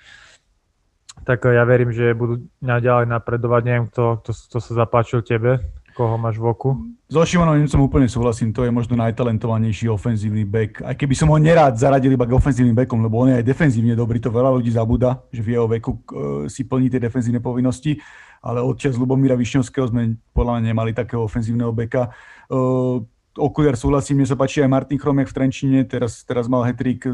tak 1.21 1.45
ja 1.45 1.61
verím, 1.69 1.93
že 1.93 2.17
budú 2.17 2.49
naďalej 2.65 3.05
napredovať. 3.13 3.61
Neviem, 3.61 3.85
kto, 3.93 4.25
kto, 4.25 4.31
kto 4.33 4.57
sa 4.57 4.71
zapáčil 4.73 5.21
tebe, 5.21 5.61
koho 5.97 6.13
máš 6.21 6.37
v 6.37 6.45
oku? 6.45 6.69
So 7.09 7.25
Šimonom 7.25 7.57
Nemcom 7.57 7.81
úplne 7.89 8.05
súhlasím, 8.05 8.53
to 8.53 8.61
je 8.61 8.69
možno 8.69 8.93
najtalentovanejší 9.01 9.89
ofenzívny 9.89 10.45
back. 10.45 10.85
Aj 10.85 10.93
keby 10.93 11.17
som 11.17 11.33
ho 11.33 11.37
nerád 11.41 11.73
zaradil 11.73 12.13
iba 12.13 12.29
k 12.29 12.37
ofenzívnym 12.37 12.77
backom, 12.77 13.01
lebo 13.01 13.17
on 13.17 13.33
je 13.33 13.41
aj 13.41 13.45
defenzívne 13.47 13.97
dobrý, 13.97 14.21
to 14.21 14.29
veľa 14.29 14.53
ľudí 14.53 14.69
zabúda, 14.69 15.25
že 15.33 15.41
v 15.41 15.57
jeho 15.57 15.65
veku 15.65 15.91
uh, 15.97 15.99
si 16.45 16.61
plní 16.61 16.93
tie 16.93 17.01
defenzívne 17.01 17.41
povinnosti, 17.41 17.97
ale 18.45 18.61
odčas 18.61 18.93
Lubomíra 18.93 19.33
Višňovského 19.33 19.89
sme 19.89 20.21
podľa 20.37 20.61
mňa 20.61 20.63
nemali 20.69 20.91
takého 20.93 21.25
ofenzívneho 21.25 21.73
beka. 21.73 22.13
Uh, 22.45 23.01
okuliar 23.33 23.73
súhlasím, 23.73 24.21
mne 24.21 24.29
sa 24.29 24.37
páči 24.37 24.61
aj 24.61 24.69
Martin 24.69 25.01
Chromek 25.01 25.31
v 25.31 25.35
Trenčine, 25.41 25.79
teraz, 25.89 26.21
teraz 26.27 26.45
mal 26.45 26.61
hetrik, 26.67 27.07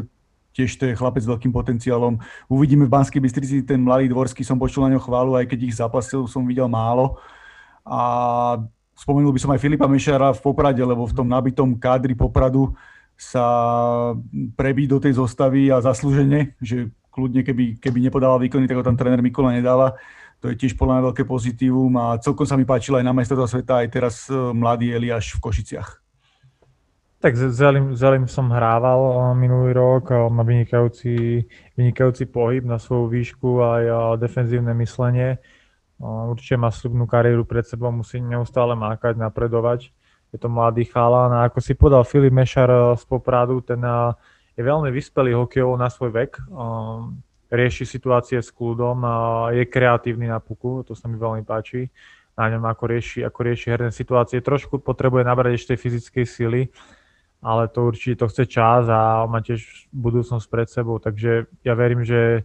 tiež 0.54 0.74
to 0.74 0.90
je 0.90 0.98
chlapec 0.98 1.22
s 1.22 1.30
veľkým 1.30 1.50
potenciálom. 1.50 2.18
Uvidíme 2.46 2.86
v 2.86 2.92
Banskej 2.94 3.22
Bystrici, 3.22 3.62
ten 3.66 3.82
mladý 3.82 4.10
Dvorský, 4.10 4.42
som 4.46 4.58
počul 4.58 4.86
na 4.86 4.94
ňo 4.94 5.00
chválu, 5.02 5.34
aj 5.34 5.50
keď 5.50 5.58
ich 5.66 5.74
zápasil 5.74 6.26
som 6.30 6.46
videl 6.46 6.70
málo. 6.70 7.18
A 7.84 8.56
Spomenul 8.94 9.34
by 9.34 9.40
som 9.42 9.50
aj 9.50 9.60
Filipa 9.60 9.90
Mešara 9.90 10.30
v 10.30 10.40
Poprade, 10.40 10.82
lebo 10.82 11.02
v 11.02 11.14
tom 11.14 11.26
nabitom 11.26 11.74
kádri 11.74 12.14
Popradu 12.14 12.74
sa 13.14 13.46
prebí 14.54 14.86
do 14.86 14.98
tej 14.98 15.18
zostavy 15.18 15.70
a 15.70 15.82
zaslúžene, 15.82 16.54
že 16.58 16.90
kľudne 17.14 17.46
keby, 17.46 17.78
keby 17.78 17.98
nepodával 18.10 18.42
výkony, 18.42 18.66
tak 18.66 18.78
ho 18.78 18.86
tam 18.86 18.98
tréner 18.98 19.22
Mikola 19.22 19.54
nedáva. 19.54 19.94
To 20.42 20.50
je 20.50 20.58
tiež 20.58 20.74
podľa 20.74 20.98
mňa 20.98 21.06
veľké 21.10 21.24
pozitívum 21.24 21.94
a 21.96 22.18
celkom 22.18 22.44
sa 22.44 22.58
mi 22.58 22.66
páčilo 22.66 22.98
aj 22.98 23.06
na 23.06 23.14
majstrovstvá 23.14 23.48
sveta, 23.48 23.72
aj 23.80 23.88
teraz 23.88 24.14
e, 24.28 24.34
mladý 24.34 24.92
Eliáš 24.92 25.38
v 25.38 25.42
Košiciach. 25.46 25.88
Tak 27.22 27.32
Zelim, 27.32 27.96
Zelim 27.96 28.28
som 28.28 28.52
hrával 28.52 29.00
e, 29.00 29.12
minulý 29.40 29.72
rok, 29.72 30.12
má 30.28 30.44
vynikajúci, 30.44 31.46
vynikajúci 31.78 32.28
pohyb 32.28 32.66
na 32.66 32.76
svoju 32.76 33.08
výšku 33.08 33.62
aj 33.62 33.82
e, 33.88 33.94
defenzívne 34.20 34.76
myslenie 34.76 35.40
Určite 36.02 36.58
má 36.58 36.74
slubnú 36.74 37.06
kariéru 37.06 37.46
pred 37.46 37.62
sebou, 37.62 37.94
musí 37.94 38.18
neustále 38.18 38.74
mákať, 38.74 39.14
napredovať. 39.14 39.94
Je 40.34 40.38
to 40.42 40.50
mladý 40.50 40.82
chalan 40.90 41.30
a 41.30 41.46
ako 41.46 41.62
si 41.62 41.78
podal 41.78 42.02
Filip 42.02 42.34
Mešar 42.34 42.66
eh, 42.66 42.98
z 42.98 43.04
Popradu, 43.06 43.62
ten 43.62 43.78
eh, 43.78 44.10
je 44.58 44.62
veľmi 44.66 44.90
vyspelý 44.90 45.38
hokejov 45.38 45.78
na 45.78 45.86
svoj 45.86 46.10
vek. 46.10 46.42
Eh, 46.42 47.02
rieši 47.54 47.86
situácie 47.86 48.42
s 48.42 48.50
kľudom, 48.50 49.06
je 49.54 49.62
kreatívny 49.62 50.26
na 50.26 50.42
puku, 50.42 50.82
to 50.82 50.98
sa 50.98 51.06
mi 51.06 51.14
veľmi 51.14 51.46
páči. 51.46 51.86
Na 52.34 52.50
ňom 52.50 52.66
ako 52.66 52.84
rieši, 52.90 53.22
ako 53.22 53.40
rieši 53.46 53.66
herné 53.70 53.90
situácie. 53.94 54.42
Trošku 54.42 54.82
potrebuje 54.82 55.22
nabrať 55.22 55.62
ešte 55.62 55.78
fyzickej 55.78 56.26
sily, 56.26 56.66
ale 57.38 57.70
to 57.70 57.86
určite 57.86 58.18
to 58.18 58.26
chce 58.26 58.50
čas 58.50 58.90
a 58.90 59.22
má 59.30 59.38
tiež 59.38 59.86
budúcnosť 59.94 60.46
pred 60.50 60.66
sebou. 60.66 60.98
Takže 60.98 61.46
ja 61.62 61.78
verím, 61.78 62.02
že 62.02 62.42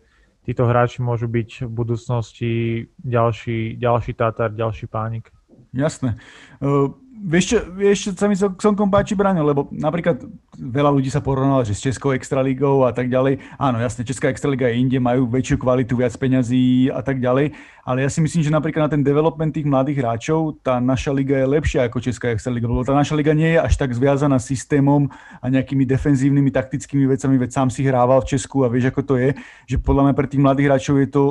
títo 0.49 0.65
hráči 0.65 1.05
môžu 1.05 1.29
byť 1.29 1.69
v 1.69 1.71
budúcnosti 1.71 2.51
ďalší, 2.97 3.77
ďalší 3.77 4.11
Tatar, 4.17 4.49
ďalší 4.49 4.89
pánik. 4.89 5.29
Jasné. 5.69 6.17
Uh, 6.57 6.89
vieš, 7.19 7.45
čo, 7.51 7.57
vieš, 7.75 7.97
čo 8.07 8.09
sa 8.15 8.31
mi 8.31 8.35
celkom 8.35 8.87
páči, 8.87 9.13
Braňo, 9.13 9.43
lebo 9.43 9.67
napríklad 9.69 10.23
veľa 10.55 10.91
ľudí 10.91 11.11
sa 11.11 11.19
porovnalo, 11.23 11.63
že 11.67 11.75
s 11.75 11.83
Českou 11.83 12.15
extraligou 12.15 12.87
a 12.87 12.91
tak 12.91 13.11
ďalej. 13.11 13.39
Áno, 13.59 13.79
jasne, 13.79 14.07
Česká 14.07 14.31
extraliga 14.31 14.67
je 14.71 14.79
inde, 14.79 14.99
majú 14.99 15.27
väčšiu 15.27 15.59
kvalitu, 15.59 15.99
viac 15.99 16.15
peňazí 16.15 16.91
a 16.91 17.03
tak 17.03 17.19
ďalej, 17.19 17.55
ale 17.89 18.05
ja 18.05 18.09
si 18.11 18.21
myslím, 18.21 18.45
že 18.45 18.53
napríklad 18.53 18.85
na 18.85 18.91
ten 18.91 19.01
development 19.01 19.49
tých 19.49 19.65
mladých 19.65 20.03
hráčov, 20.03 20.61
tá 20.61 20.77
naša 20.77 21.09
liga 21.09 21.39
je 21.39 21.47
lepšia 21.47 21.87
ako 21.87 21.97
Česká 22.03 22.35
extraliga, 22.35 22.69
lebo 22.69 22.85
tá 22.85 22.93
naša 22.93 23.17
liga 23.17 23.33
nie 23.33 23.55
je 23.55 23.59
až 23.59 23.73
tak 23.79 23.95
zviazaná 23.95 24.37
systémom 24.37 25.09
a 25.41 25.45
nejakými 25.49 25.89
defenzívnymi, 25.89 26.53
taktickými 26.53 27.09
vecami, 27.09 27.35
veď 27.41 27.49
sám 27.49 27.69
si 27.73 27.81
hrával 27.87 28.21
v 28.21 28.35
Česku 28.35 28.61
a 28.61 28.69
vieš, 28.69 28.93
ako 28.93 29.01
to 29.01 29.15
je, 29.17 29.29
že 29.65 29.81
podľa 29.81 30.11
mňa 30.11 30.13
pre 30.13 30.27
tých 30.29 30.43
mladých 30.43 30.67
hráčov 30.69 30.95
je 31.01 31.09
to 31.09 31.23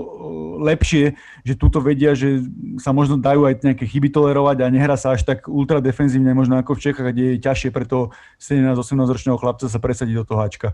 lepšie, 0.59 1.14
že 1.47 1.54
túto 1.54 1.78
vedia, 1.78 2.16
že 2.18 2.42
sa 2.83 2.90
možno 2.90 3.14
dajú 3.14 3.47
aj 3.47 3.62
nejaké 3.62 3.87
chyby 3.87 4.11
tolerovať 4.11 4.66
a 4.66 4.73
nehrá 4.73 4.99
sa 4.99 5.14
až 5.14 5.23
tak 5.23 5.47
ultra 5.47 5.77
defenzívne, 5.80 6.35
možno 6.37 6.58
ako 6.61 6.76
v 6.76 6.82
Čechách, 6.90 7.14
kde 7.14 7.37
je 7.37 7.44
ťažšie 7.44 7.70
pre 7.73 7.87
toho 7.88 8.14
17-18 8.42 9.14
ročného 9.14 9.38
chlapca 9.40 9.66
sa 9.66 9.78
presadiť 9.82 10.14
do 10.20 10.25
toho 10.28 10.38
háčka. 10.42 10.68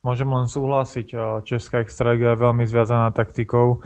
Môžem 0.00 0.32
len 0.32 0.48
súhlasiť, 0.48 1.12
Česká 1.44 1.84
extraliga 1.84 2.32
je 2.32 2.40
veľmi 2.40 2.64
zviazaná 2.64 3.12
taktikou. 3.12 3.84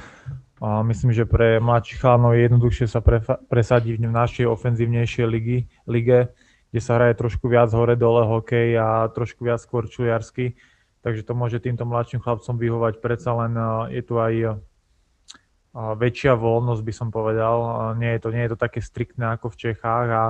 Myslím, 0.87 1.11
že 1.11 1.27
pre 1.27 1.59
mladších 1.59 1.99
chlánov 1.99 2.39
je 2.39 2.47
jednoduchšie 2.47 2.87
sa 2.87 3.03
presadiť 3.51 3.99
v 3.99 4.15
našej 4.15 4.47
ofenzívnejšej 4.47 5.27
ligy, 5.27 5.67
lige, 5.91 6.31
kde 6.71 6.81
sa 6.81 6.97
hraje 7.03 7.19
trošku 7.19 7.51
viac 7.51 7.75
hore-dole 7.75 8.31
hokej 8.31 8.79
a 8.79 9.11
trošku 9.11 9.43
viac 9.43 9.59
skôr 9.59 9.91
čuliarsky. 9.91 10.55
Takže 11.03 11.27
to 11.27 11.35
môže 11.35 11.59
týmto 11.59 11.83
mladším 11.83 12.23
chlapcom 12.23 12.57
vyhovať. 12.57 13.03
Predsa 13.03 13.31
len 13.35 13.53
je 13.91 14.03
tu 14.07 14.17
aj 14.23 14.63
väčšia 15.75 16.39
voľnosť, 16.39 16.83
by 16.87 16.93
som 16.95 17.09
povedal. 17.11 17.57
Nie 17.99 18.17
je 18.17 18.21
to, 18.23 18.29
nie 18.31 18.47
je 18.47 18.55
to 18.55 18.59
také 18.59 18.79
striktné 18.79 19.35
ako 19.35 19.51
v 19.51 19.59
Čechách 19.59 20.09
a 20.09 20.25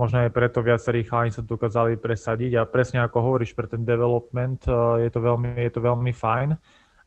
možno 0.00 0.24
aj 0.24 0.32
preto 0.32 0.64
viacerí 0.64 1.04
chalani 1.04 1.34
sa 1.34 1.44
dokázali 1.44 2.00
presadiť 2.00 2.56
a 2.56 2.68
presne 2.68 3.04
ako 3.04 3.20
hovoríš, 3.20 3.52
pre 3.52 3.68
ten 3.68 3.84
development 3.84 4.64
eh, 4.64 5.06
je 5.06 5.10
to 5.12 5.20
veľmi, 5.20 5.60
je 5.60 5.72
to 5.72 5.80
veľmi 5.84 6.12
fajn, 6.16 6.56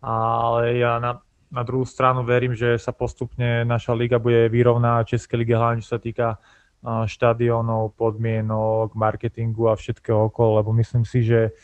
ale 0.06 0.62
ja 0.78 1.02
na, 1.02 1.18
na 1.50 1.62
druhú 1.66 1.88
stranu 1.88 2.22
verím, 2.22 2.54
že 2.54 2.78
sa 2.78 2.94
postupne 2.94 3.66
naša 3.66 3.98
liga 3.98 4.22
bude 4.22 4.46
vyrovná 4.52 5.02
Českej 5.08 5.42
lige, 5.42 5.58
hlavne 5.58 5.82
čo 5.82 5.98
sa 5.98 6.00
týka 6.02 6.38
eh, 6.38 7.06
štadiónov, 7.10 7.98
podmienok, 7.98 8.94
marketingu 8.94 9.72
a 9.72 9.80
všetkého 9.80 10.30
okolo, 10.30 10.62
lebo 10.62 10.70
myslím 10.78 11.08
si, 11.08 11.26
že 11.26 11.56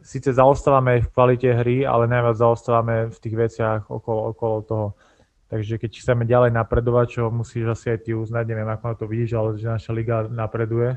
síce 0.00 0.32
zaostávame 0.32 1.04
v 1.04 1.12
kvalite 1.12 1.52
hry, 1.52 1.84
ale 1.84 2.08
najviac 2.08 2.40
zaostávame 2.40 3.12
v 3.12 3.18
tých 3.20 3.36
veciach 3.36 3.80
okolo, 3.92 4.32
okolo 4.32 4.56
toho. 4.64 4.86
Takže 5.52 5.76
keď 5.76 5.90
chceme 6.00 6.24
ďalej 6.24 6.56
napredovať, 6.56 7.20
čo 7.20 7.22
musíš 7.28 7.76
asi 7.76 7.92
aj 7.92 8.08
ty 8.08 8.16
uznať, 8.16 8.48
neviem, 8.48 8.72
ako 8.72 9.04
to 9.04 9.04
vidíš, 9.04 9.36
ale 9.36 9.60
že 9.60 9.68
naša 9.68 9.92
liga 9.92 10.24
napreduje, 10.24 10.96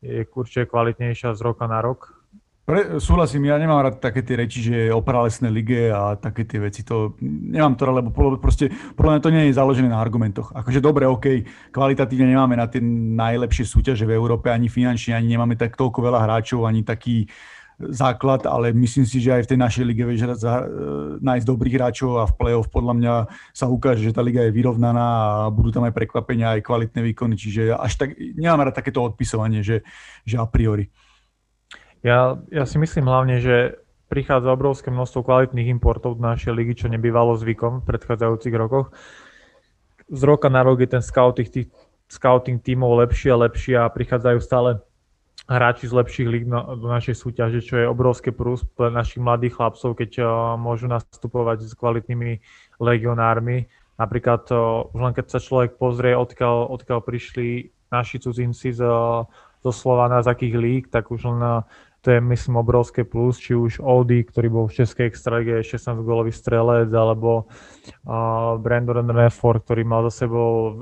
je 0.00 0.24
určite 0.32 0.72
kvalitnejšia 0.72 1.36
z 1.36 1.40
roka 1.44 1.68
na 1.68 1.84
rok. 1.84 2.16
Pre, 2.64 2.96
súhlasím, 2.96 3.52
ja 3.52 3.60
nemám 3.60 3.84
rád 3.84 4.00
také 4.00 4.24
tie 4.24 4.38
reči, 4.38 4.64
že 4.64 4.88
o 4.94 5.04
pralesné 5.04 5.52
lige 5.52 5.92
a 5.92 6.16
také 6.16 6.48
tie 6.48 6.62
veci, 6.62 6.86
to 6.86 7.20
nemám 7.20 7.76
to 7.76 7.84
rád, 7.84 8.00
lebo 8.00 8.38
proste 8.40 8.72
podľa 8.96 9.12
mňa 9.12 9.20
to 9.20 9.34
nie 9.34 9.44
je 9.50 9.58
založené 9.60 9.92
na 9.92 10.00
argumentoch. 10.00 10.56
Akože 10.56 10.80
dobre, 10.80 11.04
OK, 11.04 11.44
kvalitatívne 11.68 12.32
nemáme 12.32 12.56
na 12.56 12.70
tie 12.70 12.80
najlepšie 13.18 13.68
súťaže 13.68 14.08
v 14.08 14.16
Európe, 14.16 14.48
ani 14.48 14.72
finančne, 14.72 15.20
ani 15.20 15.36
nemáme 15.36 15.58
tak 15.58 15.76
toľko 15.76 16.00
veľa 16.00 16.22
hráčov, 16.22 16.64
ani 16.64 16.80
taký 16.80 17.28
základ, 17.78 18.46
ale 18.46 18.70
myslím 18.76 19.08
si, 19.08 19.18
že 19.18 19.34
aj 19.34 19.42
v 19.46 19.50
tej 19.54 19.58
našej 19.58 19.84
lige 19.86 20.04
vieš 20.06 20.24
e, 20.24 20.30
nájsť 21.18 21.46
dobrých 21.46 21.76
hráčov 21.78 22.22
a 22.22 22.28
v 22.28 22.36
play-off 22.36 22.68
podľa 22.70 22.94
mňa 22.94 23.14
sa 23.56 23.66
ukáže, 23.66 24.04
že 24.04 24.14
tá 24.14 24.22
liga 24.22 24.44
je 24.46 24.54
vyrovnaná 24.54 25.06
a 25.06 25.26
budú 25.50 25.74
tam 25.74 25.88
aj 25.88 25.96
prekvapenia, 25.96 26.54
aj 26.58 26.62
kvalitné 26.62 27.00
výkony, 27.02 27.34
čiže 27.34 27.74
až 27.74 27.92
tak, 27.98 28.14
nemám 28.16 28.68
rád 28.68 28.76
takéto 28.78 29.02
odpisovanie, 29.02 29.64
že, 29.64 29.82
že 30.22 30.36
a 30.38 30.46
priori. 30.46 30.92
Ja, 32.02 32.38
ja 32.50 32.66
si 32.66 32.82
myslím 32.82 33.06
hlavne, 33.06 33.38
že 33.38 33.78
prichádza 34.12 34.52
obrovské 34.52 34.92
množstvo 34.92 35.24
kvalitných 35.24 35.72
importov 35.72 36.20
do 36.20 36.26
našej 36.28 36.52
ligy, 36.52 36.84
čo 36.84 36.92
nebývalo 36.92 37.32
zvykom 37.40 37.80
v 37.80 37.88
predchádzajúcich 37.88 38.54
rokoch. 38.58 38.92
Z 40.12 40.22
roka 40.28 40.52
na 40.52 40.60
rok 40.60 40.84
je 40.84 40.90
ten 40.92 41.00
scouting, 41.00 41.48
tých, 41.48 41.72
scouting 42.12 42.60
tímov 42.60 43.00
lepší 43.00 43.32
a 43.32 43.40
lepší 43.48 43.72
a 43.80 43.88
prichádzajú 43.88 44.38
stále 44.44 44.84
hráči 45.52 45.86
z 45.86 45.94
lepších 45.94 46.28
líg 46.28 46.44
do 46.48 46.88
našej 46.88 47.14
súťaže, 47.14 47.60
čo 47.60 47.76
je 47.76 47.86
obrovské 47.86 48.32
prús 48.32 48.64
pre 48.64 48.88
našich 48.88 49.20
mladých 49.20 49.60
chlapcov, 49.60 49.92
keď 49.94 50.10
uh, 50.18 50.26
môžu 50.56 50.88
nastupovať 50.88 51.68
s 51.68 51.76
kvalitnými 51.76 52.40
legionármi. 52.80 53.68
Napríklad 54.00 54.48
uh, 54.50 54.88
už 54.90 55.00
len 55.00 55.12
keď 55.12 55.26
sa 55.28 55.38
človek 55.38 55.76
pozrie, 55.76 56.16
odkiaľ, 56.16 56.72
odkiaľ 56.72 57.04
prišli 57.04 57.70
naši 57.92 58.16
cudzinci 58.18 58.72
z, 58.72 58.80
zo 59.62 59.72
Slovana, 59.72 60.24
z 60.24 60.32
akých 60.32 60.56
líg, 60.56 60.82
tak 60.88 61.12
už 61.12 61.28
len 61.28 61.62
to 62.02 62.10
je 62.10 62.20
myslím 62.20 62.58
obrovské 62.58 63.06
plus, 63.06 63.38
či 63.38 63.54
už 63.54 63.78
Ody, 63.78 64.26
ktorý 64.26 64.50
bol 64.50 64.64
v 64.66 64.82
Českej 64.82 65.06
extrage 65.06 65.54
16 65.62 66.02
gólový 66.02 66.34
strelec, 66.34 66.90
alebo 66.90 67.46
uh, 67.46 68.58
Brandon 68.58 69.06
Refford, 69.06 69.62
ktorý 69.62 69.86
mal 69.86 70.02
za 70.10 70.26
sebou 70.26 70.50
uh, 70.50 70.74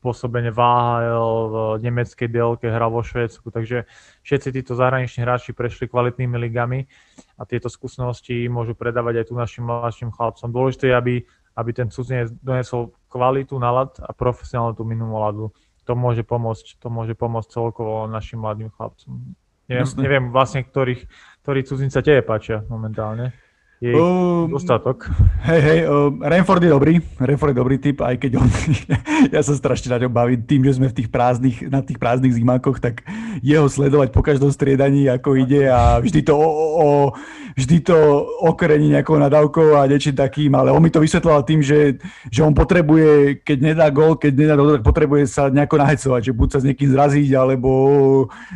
pôsobenie 0.00 0.48
v 0.48 0.60
AHL, 0.64 1.32
v 1.52 1.54
nemeckej 1.84 2.32
dielke, 2.32 2.72
hral 2.72 2.88
vo 2.88 3.04
Švédsku, 3.04 3.52
takže 3.52 3.84
všetci 4.24 4.48
títo 4.56 4.72
zahraniční 4.72 5.28
hráči 5.28 5.52
prešli 5.52 5.84
kvalitnými 5.84 6.40
ligami 6.48 6.88
a 7.36 7.44
tieto 7.44 7.68
skúsenosti 7.68 8.48
môžu 8.48 8.72
predávať 8.72 9.20
aj 9.20 9.26
tu 9.28 9.34
našim 9.36 9.68
mladším 9.68 10.16
chlapcom. 10.16 10.48
Dôležité 10.48 10.88
je, 10.88 10.94
aby, 10.96 11.14
aby 11.60 11.70
ten 11.76 11.92
cudzinec 11.92 12.32
donesol 12.40 12.96
kvalitu, 13.12 13.60
nalad 13.60 14.00
a 14.00 14.16
profesionálnu 14.16 14.72
tú 14.72 14.88
minulú 14.88 15.20
ladu. 15.20 15.46
To 15.84 15.92
môže 15.92 16.24
pomôcť, 16.24 16.80
to 16.80 16.88
môže 16.88 17.12
pomôcť 17.12 17.52
celkovo 17.52 18.08
našim 18.08 18.40
mladým 18.40 18.72
chlapcom. 18.72 19.36
Neviem, 19.68 19.86
neviem 19.96 20.24
vlastne, 20.28 20.64
ktorých, 20.64 21.08
ktorí 21.44 21.60
cudzinca 21.64 22.04
tebe 22.04 22.20
páčia 22.20 22.64
momentálne. 22.68 23.32
Je 23.84 23.92
uh, 23.92 24.48
dostatok. 24.48 25.12
Hej, 25.44 25.60
hej, 25.60 25.78
uh, 25.84 26.08
Renford 26.24 26.64
je 26.64 26.72
dobrý, 26.72 27.04
Renford 27.20 27.52
je 27.52 27.60
dobrý 27.60 27.76
typ, 27.76 28.00
aj 28.00 28.16
keď 28.16 28.40
on, 28.40 28.48
ja 29.36 29.44
sa 29.44 29.52
strašne 29.52 29.92
na 29.92 30.00
ňom 30.00 30.08
bavím 30.08 30.40
tým, 30.40 30.64
že 30.64 30.80
sme 30.80 30.88
v 30.88 31.04
tých 31.04 31.12
prázdnych, 31.12 31.68
na 31.68 31.84
tých 31.84 32.00
prázdnych 32.00 32.32
zimákoch, 32.32 32.80
tak 32.80 33.04
jeho 33.44 33.68
sledovať 33.68 34.08
po 34.08 34.24
každom 34.24 34.48
striedaní, 34.48 35.04
ako 35.12 35.36
ide 35.36 35.68
a 35.68 36.00
vždy 36.00 36.24
to 36.24 36.32
o, 36.32 36.48
o, 36.80 36.88
vždy 37.60 37.84
to 37.84 37.96
okrení 38.40 38.96
nejakou 38.96 39.20
nadávkou 39.20 39.76
a 39.76 39.84
niečím 39.84 40.16
takým, 40.16 40.56
ale 40.56 40.72
on 40.72 40.80
mi 40.80 40.88
to 40.88 41.04
vysvetloval 41.04 41.44
tým, 41.44 41.60
že, 41.60 42.00
že 42.32 42.40
on 42.40 42.56
potrebuje, 42.56 43.44
keď 43.44 43.58
nedá 43.60 43.92
gol, 43.92 44.16
keď 44.16 44.32
nedá 44.32 44.56
gol, 44.56 44.80
tak 44.80 44.84
potrebuje 44.88 45.28
sa 45.28 45.52
nejako 45.52 45.76
nahecovať, 45.76 46.20
že 46.24 46.32
buď 46.32 46.48
sa 46.56 46.58
s 46.64 46.66
niekým 46.72 46.88
zraziť, 46.88 47.30
alebo 47.36 47.70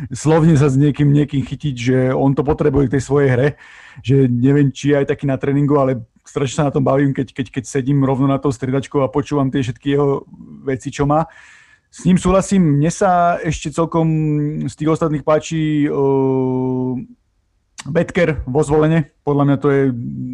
slovne 0.09 0.57
sa 0.57 0.73
s 0.73 0.75
niekým, 0.75 1.13
niekým 1.13 1.45
chytiť, 1.45 1.75
že 1.77 1.97
on 2.17 2.33
to 2.33 2.41
potrebuje 2.41 2.89
k 2.89 2.93
tej 2.97 3.03
svojej 3.05 3.29
hre, 3.29 3.49
že 4.03 4.27
neviem, 4.29 4.71
či 4.71 4.95
aj 4.95 5.09
taký 5.11 5.25
na 5.27 5.39
tréningu, 5.39 5.75
ale 5.79 6.03
strašne 6.29 6.61
sa 6.61 6.67
na 6.69 6.73
tom 6.75 6.85
bavím, 6.85 7.09
keď, 7.09 7.33
keď, 7.33 7.47
keď 7.49 7.63
sedím 7.65 8.05
rovno 8.05 8.29
na 8.29 8.37
tou 8.37 8.53
striedačkou 8.53 9.01
a 9.01 9.09
počúvam 9.09 9.49
tie 9.49 9.65
všetky 9.65 9.87
jeho 9.97 10.23
veci, 10.61 10.93
čo 10.93 11.09
má. 11.09 11.25
S 11.89 12.05
ním 12.05 12.21
súhlasím, 12.21 12.77
mne 12.77 12.93
sa 12.93 13.41
ešte 13.41 13.73
celkom 13.73 14.07
z 14.69 14.73
tých 14.77 14.93
ostatných 14.93 15.25
páči 15.25 15.89
uh, 15.89 16.93
Betker 17.89 18.45
vo 18.45 18.61
zvolenie, 18.61 19.09
podľa 19.25 19.43
mňa 19.49 19.57
to 19.57 19.67
je 19.73 19.83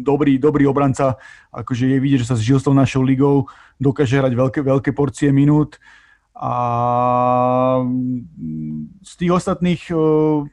dobrý, 0.04 0.36
dobrý 0.36 0.68
obranca, 0.68 1.16
akože 1.56 1.96
je 1.96 2.02
vidieť, 2.02 2.20
že 2.20 2.28
sa 2.28 2.36
zžil 2.36 2.60
s 2.60 2.66
tou 2.68 2.76
našou 2.76 3.00
ligou, 3.00 3.48
dokáže 3.80 4.20
hrať 4.20 4.36
veľké, 4.36 4.60
veľké 4.60 4.90
porcie 4.92 5.32
minút. 5.32 5.80
A 6.36 6.52
z 9.00 9.12
tých 9.16 9.32
ostatných 9.32 9.88
uh, 9.88 10.44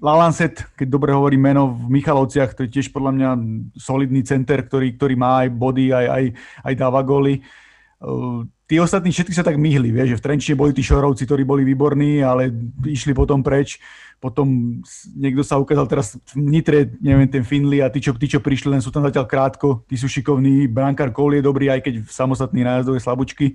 Lalanset, 0.00 0.64
keď 0.80 0.88
dobre 0.88 1.12
hovorím 1.12 1.52
meno, 1.52 1.76
v 1.76 2.00
Michalovciach, 2.00 2.56
to 2.56 2.64
je 2.64 2.72
tiež 2.80 2.88
podľa 2.88 3.12
mňa 3.12 3.28
solidný 3.76 4.24
center, 4.24 4.64
ktorý, 4.64 4.96
ktorý 4.96 5.14
má 5.14 5.44
aj 5.44 5.48
body, 5.52 5.92
aj, 5.92 6.06
aj, 6.08 6.24
aj 6.64 6.74
dáva 6.74 7.04
góly. 7.04 7.44
Uh, 8.00 8.48
tí 8.64 8.80
ostatní 8.80 9.12
všetci 9.12 9.36
sa 9.36 9.44
tak 9.44 9.60
myhli, 9.60 9.92
vieš, 9.92 10.16
že 10.16 10.18
v 10.18 10.24
Trenčine 10.24 10.56
boli 10.56 10.72
tí 10.72 10.80
šorovci, 10.80 11.28
ktorí 11.28 11.44
boli 11.44 11.68
výborní, 11.68 12.24
ale 12.24 12.48
išli 12.88 13.12
potom 13.12 13.44
preč. 13.44 13.76
Potom 14.16 14.80
niekto 15.16 15.44
sa 15.44 15.60
ukázal 15.60 15.84
teraz 15.84 16.16
v 16.32 16.48
Nitre, 16.48 16.88
neviem, 17.00 17.28
ten 17.28 17.44
Finley 17.44 17.84
a 17.84 17.92
tí, 17.92 18.00
čo, 18.00 18.16
tí, 18.16 18.24
čo 18.24 18.40
prišli, 18.40 18.72
len 18.72 18.80
sú 18.84 18.88
tam 18.88 19.04
zatiaľ 19.04 19.28
krátko, 19.28 19.84
tí 19.84 20.00
sú 20.00 20.08
šikovní, 20.08 20.64
brankár 20.68 21.12
Cole 21.12 21.40
je 21.40 21.48
dobrý, 21.48 21.68
aj 21.72 21.84
keď 21.84 21.94
v 22.04 22.10
samostatný 22.12 22.64
nájazdov 22.64 22.96
je 22.96 23.04
slabúčky, 23.04 23.46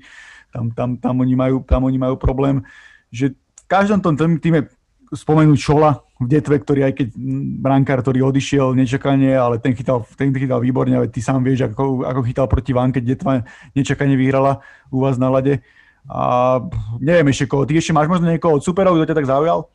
tam, 0.54 0.70
tam, 0.74 0.98
tam, 0.98 1.14
oni 1.22 1.34
majú, 1.34 1.66
tam 1.66 1.86
oni 1.86 1.98
majú 1.98 2.18
problém, 2.18 2.62
že 3.10 3.34
v 3.34 3.64
každom 3.66 3.98
tom 4.02 4.14
týme 4.38 4.70
spomenúť 5.12 5.60
Šola 5.60 6.02
v 6.18 6.28
Detve, 6.32 6.56
ktorý 6.58 6.88
aj 6.88 6.94
keď 6.96 7.08
brankár, 7.60 8.00
ktorý 8.02 8.32
odišiel 8.32 8.74
nečakane, 8.74 9.36
ale 9.36 9.60
ten 9.60 9.76
chytal, 9.76 10.08
ten 10.16 10.32
chytal 10.32 10.64
výborne, 10.64 10.96
ale 10.96 11.12
ty 11.12 11.20
sám 11.20 11.44
vieš, 11.44 11.68
ako, 11.68 12.08
ako 12.08 12.22
chytal 12.24 12.48
proti 12.48 12.72
vám, 12.72 12.96
keď 12.96 13.04
Detva 13.04 13.44
nečakane 13.76 14.16
vyhrala 14.16 14.64
u 14.90 15.04
vás 15.04 15.20
na 15.20 15.28
lade. 15.28 15.60
A 16.06 16.62
neviem 17.02 17.34
ešte 17.34 17.50
koho, 17.50 17.66
ty 17.66 17.76
ešte 17.76 17.92
máš 17.92 18.08
možno 18.08 18.30
niekoho 18.30 18.58
od 18.58 18.64
superov, 18.64 18.96
kto 18.96 19.10
ťa 19.10 19.18
tak 19.18 19.30
zaujal? 19.30 19.68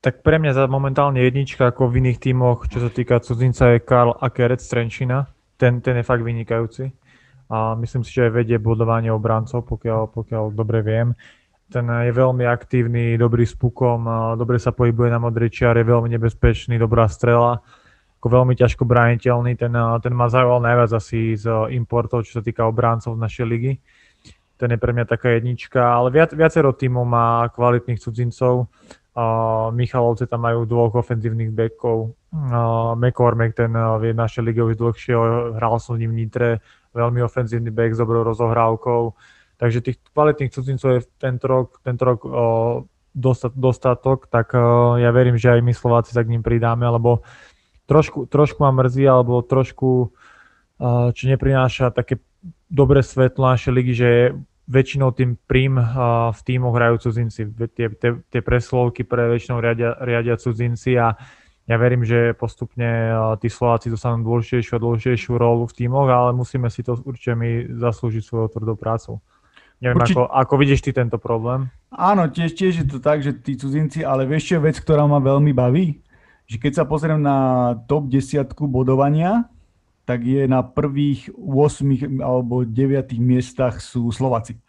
Tak 0.00 0.24
pre 0.24 0.40
mňa 0.40 0.56
za 0.56 0.64
momentálne 0.64 1.20
jednička 1.20 1.68
ako 1.68 1.92
v 1.92 2.00
iných 2.00 2.22
tímoch, 2.24 2.64
čo 2.72 2.80
sa 2.80 2.88
týka 2.88 3.20
cudzinca, 3.20 3.76
je 3.76 3.84
Karl 3.84 4.16
Akerec 4.16 4.64
Trenčina. 4.64 5.28
Ten, 5.60 5.84
ten 5.84 6.00
je 6.00 6.04
fakt 6.06 6.24
vynikajúci. 6.24 6.88
A 7.50 7.74
myslím 7.76 8.06
si, 8.06 8.14
že 8.14 8.30
aj 8.30 8.32
vedie 8.32 8.56
budovanie 8.56 9.12
obrancov, 9.12 9.66
pokiaľ, 9.66 10.08
pokiaľ 10.14 10.56
dobre 10.56 10.80
viem. 10.80 11.12
Ten 11.70 11.86
je 11.86 12.12
veľmi 12.12 12.44
aktívny, 12.44 13.14
dobrý 13.14 13.46
s 13.46 13.54
pukom, 13.54 14.02
dobre 14.34 14.58
sa 14.58 14.74
pohybuje 14.74 15.08
na 15.14 15.22
modrej 15.22 15.54
čiare, 15.54 15.86
veľmi 15.86 16.10
nebezpečný, 16.18 16.76
dobrá 16.82 17.06
strela, 17.06 17.62
ako 18.18 18.26
veľmi 18.26 18.58
ťažko 18.58 18.82
brániteľný, 18.84 19.54
ten, 19.54 19.72
ten 20.02 20.12
ma 20.12 20.26
zaujal 20.26 20.60
najviac 20.60 20.90
asi 20.92 21.38
z 21.38 21.46
importov, 21.72 22.26
čo 22.26 22.38
sa 22.38 22.42
týka 22.42 22.66
obráncov 22.66 23.14
z 23.14 23.22
našej 23.22 23.46
ligy. 23.46 23.72
Ten 24.60 24.76
je 24.76 24.78
pre 24.82 24.92
mňa 24.92 25.08
taká 25.08 25.40
jednička, 25.40 25.80
ale 25.80 26.12
viac, 26.12 26.36
viacero 26.36 26.76
tímov 26.76 27.08
má 27.08 27.48
kvalitných 27.48 27.96
cudzincov. 27.96 28.68
Uh, 29.10 29.72
Michalovce 29.72 30.28
tam 30.28 30.44
majú 30.44 30.68
dvoch 30.68 31.00
ofenzívnych 31.00 31.48
bekov. 31.48 32.12
Uh, 32.30 32.92
McCormack, 32.92 33.56
ten 33.56 33.72
v 33.72 34.12
našej 34.12 34.44
lige 34.44 34.60
už 34.60 34.76
dlhšie, 34.76 35.16
hral 35.56 35.80
som 35.80 35.96
s 35.96 36.00
ním 36.04 36.12
Nitre, 36.12 36.60
veľmi 36.92 37.24
ofenzívny 37.24 37.72
bek 37.72 37.96
s 37.96 38.04
dobrou 38.04 38.20
rozohrávkou. 38.20 39.16
Takže 39.60 39.84
tých 39.84 40.00
kvalitných 40.16 40.56
cudzincov 40.56 40.88
je 40.96 41.00
tento 41.20 41.44
rok, 41.44 41.84
tento 41.84 42.02
rok 42.08 42.20
uh, 42.24 42.80
dostatok, 43.52 44.32
tak 44.32 44.56
uh, 44.56 44.96
ja 44.96 45.12
verím, 45.12 45.36
že 45.36 45.52
aj 45.52 45.60
my 45.60 45.76
Slováci 45.76 46.16
sa 46.16 46.24
k 46.24 46.32
ním 46.32 46.40
pridáme, 46.40 46.88
lebo 46.88 47.20
trošku, 47.84 48.24
trošku 48.24 48.64
ma 48.64 48.72
mrzí, 48.72 49.04
alebo 49.04 49.44
trošku, 49.44 50.16
uh, 50.80 51.12
čo 51.12 51.28
neprináša 51.28 51.92
také 51.92 52.24
dobré 52.72 53.04
svetlo 53.04 53.52
našej 53.52 53.72
ligy, 53.76 53.92
že 53.92 54.10
väčšinou 54.64 55.12
tým 55.12 55.36
prím 55.44 55.76
uh, 55.76 56.32
v 56.32 56.40
týmoch 56.40 56.72
hrajú 56.72 57.04
cudzinci. 57.04 57.52
Tie, 57.76 57.92
tie, 58.00 58.10
tie 58.32 58.40
preslovky 58.40 59.04
pre 59.04 59.28
väčšinou 59.28 59.60
riadia, 59.60 59.92
riadia 60.00 60.40
cudzinci 60.40 60.96
a 60.96 61.20
ja 61.68 61.76
verím, 61.76 62.02
že 62.02 62.32
postupne 62.32 63.14
tí 63.38 63.46
Slováci 63.46 63.92
dostanú 63.92 64.26
dôležitejšiu 64.26 64.74
a 64.74 64.82
dôležitejšiu 64.82 65.32
rolu 65.38 65.68
v 65.68 65.76
tímoch, 65.84 66.08
ale 66.08 66.34
musíme 66.34 66.66
si 66.66 66.82
to 66.82 66.98
určite 66.98 67.36
my 67.36 67.76
zaslúžiť 67.76 68.24
svojou 68.24 68.48
tvrdou 68.50 68.74
prácou. 68.74 69.22
Neviem, 69.80 69.96
Určite... 69.96 70.20
ako, 70.20 70.22
ako 70.28 70.54
vidíš 70.60 70.80
ty 70.84 70.90
tento 70.92 71.16
problém? 71.16 71.72
Áno, 71.88 72.28
tiež, 72.28 72.52
tiež 72.52 72.84
je 72.84 72.86
to 72.86 73.00
tak, 73.00 73.24
že 73.24 73.32
tí 73.32 73.56
cudzinci, 73.56 74.04
ale 74.04 74.28
vieš 74.28 74.52
čo 74.52 74.60
vec, 74.60 74.76
ktorá 74.76 75.08
ma 75.08 75.16
veľmi 75.18 75.56
baví? 75.56 76.04
Že 76.44 76.56
keď 76.60 76.72
sa 76.76 76.84
pozriem 76.84 77.20
na 77.20 77.72
top 77.88 78.12
10 78.12 78.44
bodovania, 78.68 79.48
tak 80.04 80.26
je 80.26 80.44
na 80.44 80.60
prvých 80.60 81.32
8 81.32 82.20
alebo 82.20 82.66
9 82.66 83.14
miestach 83.22 83.80
sú 83.80 84.10
Slováci. 84.12 84.60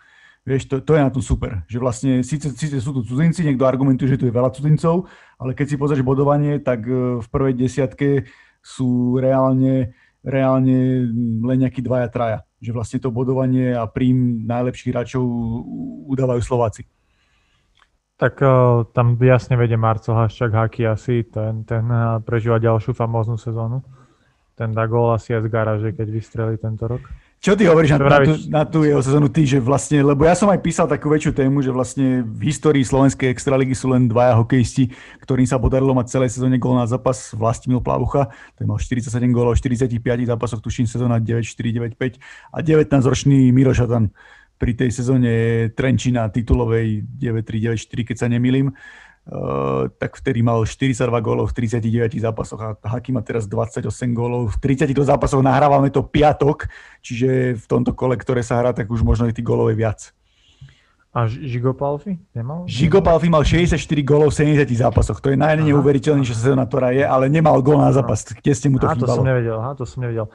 Vieš, 0.41 0.69
to, 0.69 0.75
to 0.81 0.97
je 0.97 1.05
na 1.05 1.13
tom 1.13 1.21
super, 1.21 1.61
že 1.69 1.77
vlastne 1.77 2.25
síce, 2.25 2.49
síce 2.57 2.81
sú 2.81 2.97
tu 2.97 3.05
cudzinci, 3.05 3.45
niekto 3.45 3.67
argumentuje, 3.67 4.09
že 4.09 4.17
tu 4.17 4.25
je 4.25 4.33
veľa 4.33 4.49
cudzincov, 4.49 5.05
ale 5.37 5.53
keď 5.53 5.65
si 5.69 5.75
pozrieš 5.77 6.01
bodovanie, 6.01 6.57
tak 6.57 6.81
e, 6.89 7.21
v 7.21 7.27
prvej 7.29 7.53
desiatke 7.53 8.25
sú 8.57 9.21
reálne, 9.21 9.93
reálne 10.21 11.09
len 11.41 11.57
nejakí 11.65 11.81
dvaja, 11.81 12.07
traja. 12.09 12.39
Že 12.61 12.71
vlastne 12.77 12.99
to 13.01 13.09
bodovanie 13.09 13.73
a 13.73 13.89
príjm 13.89 14.45
najlepších 14.45 14.93
hráčov 14.93 15.23
udávajú 16.09 16.41
Slováci. 16.45 16.85
Tak 18.21 18.37
uh, 18.37 18.85
tam 18.93 19.17
jasne 19.17 19.57
vedie 19.57 19.81
Marco 19.81 20.13
Haščák 20.13 20.53
Haki 20.53 20.85
asi, 20.85 21.25
ten, 21.25 21.65
ten 21.65 21.81
uh, 21.89 22.21
prežíva 22.21 22.61
ďalšiu 22.61 22.93
famóznu 22.93 23.41
sezónu. 23.41 23.81
Ten 24.53 24.77
dá 24.77 24.85
gól 24.85 25.17
asi 25.17 25.33
aj 25.33 25.41
z 25.41 25.49
garáže, 25.49 25.89
keď 25.89 26.07
vystrelí 26.13 26.55
tento 26.61 26.85
rok. 26.85 27.01
Čo 27.41 27.57
ty 27.57 27.65
hovoríš 27.65 27.97
na, 27.97 28.05
na, 28.05 28.19
tú, 28.21 28.33
na 28.53 28.63
tú 28.69 28.79
jeho 28.85 29.01
sezónu? 29.01 29.25
Ty, 29.25 29.41
že 29.49 29.57
vlastne, 29.57 30.05
lebo 30.05 30.29
ja 30.29 30.37
som 30.37 30.45
aj 30.53 30.61
písal 30.61 30.85
takú 30.85 31.09
väčšiu 31.09 31.33
tému, 31.33 31.65
že 31.65 31.73
vlastne 31.73 32.21
v 32.21 32.53
histórii 32.53 32.85
slovenskej 32.85 33.33
extraligy 33.33 33.73
sú 33.73 33.89
len 33.89 34.05
dvaja 34.05 34.37
hokejisti, 34.37 34.93
ktorým 35.25 35.49
sa 35.49 35.57
podarilo 35.57 35.97
mať 35.97 36.13
celé 36.13 36.29
sezóne 36.29 36.61
gól 36.61 36.77
na 36.77 36.85
zápas 36.85 37.33
Vlastimil 37.33 37.81
Plavucha, 37.81 38.29
ten 38.53 38.69
mal 38.69 38.77
47 38.77 39.09
gólov, 39.33 39.57
45 39.57 39.89
zápasoch, 40.29 40.61
tuším 40.61 40.85
sezóna 40.85 41.17
9-4, 41.17 41.97
9-5 41.97 42.21
a 42.53 42.61
19-ročný 42.61 43.49
Miro 43.49 43.73
Šatan 43.73 44.13
pri 44.61 44.77
tej 44.77 44.93
sezóne 44.93 45.33
Trenčina 45.73 46.29
titulovej 46.29 47.01
9-3, 47.17 47.73
9-4, 47.73 48.05
keď 48.05 48.15
sa 48.21 48.29
nemýlim 48.29 48.69
tak 49.95 50.19
vtedy 50.19 50.43
mal 50.43 50.67
42 50.67 51.07
gólov 51.23 51.55
v 51.55 51.63
39 51.63 52.19
zápasoch 52.19 52.59
a 52.59 52.69
Haki 52.83 53.15
má 53.15 53.23
teraz 53.23 53.47
28 53.47 53.87
gólov. 54.11 54.51
V 54.51 54.57
32 54.59 54.91
zápasoch 55.07 55.39
nahrávame 55.39 55.87
to 55.87 56.03
piatok, 56.03 56.67
čiže 56.99 57.55
v 57.55 57.65
tomto 57.65 57.95
kole, 57.95 58.19
ktoré 58.19 58.43
sa 58.43 58.59
hrá, 58.59 58.75
tak 58.75 58.91
už 58.91 59.07
možno 59.07 59.31
aj 59.31 59.39
tých 59.39 59.47
gólov 59.47 59.71
je 59.71 59.79
viac. 59.79 60.11
A 61.11 61.27
Žigo 61.27 61.75
Palfi 61.75 62.19
nemal? 62.31 62.63
Žigo 62.67 63.03
Palfi 63.03 63.27
mal 63.27 63.43
64 63.43 63.79
gólov 64.03 64.31
v 64.31 64.55
70 64.55 64.67
zápasoch. 64.79 65.19
To 65.19 65.31
je 65.31 65.39
najneuveriteľnejšia 65.39 66.35
sezóna, 66.35 66.63
ktorá 66.63 66.95
je, 66.95 67.03
ale 67.03 67.27
nemal 67.27 67.59
gól 67.59 67.83
na 67.83 67.91
zápas. 67.91 68.23
Kde 68.23 68.51
ste 68.55 68.71
mu 68.71 68.79
to 68.79 68.87
aha, 68.87 68.95
chýbalo? 68.95 69.15
to 69.15 69.19
som 69.19 69.27
nevedel, 69.27 69.57
aha, 69.59 69.71
to 69.75 69.83
som 69.83 69.99
nevedel. 70.03 70.27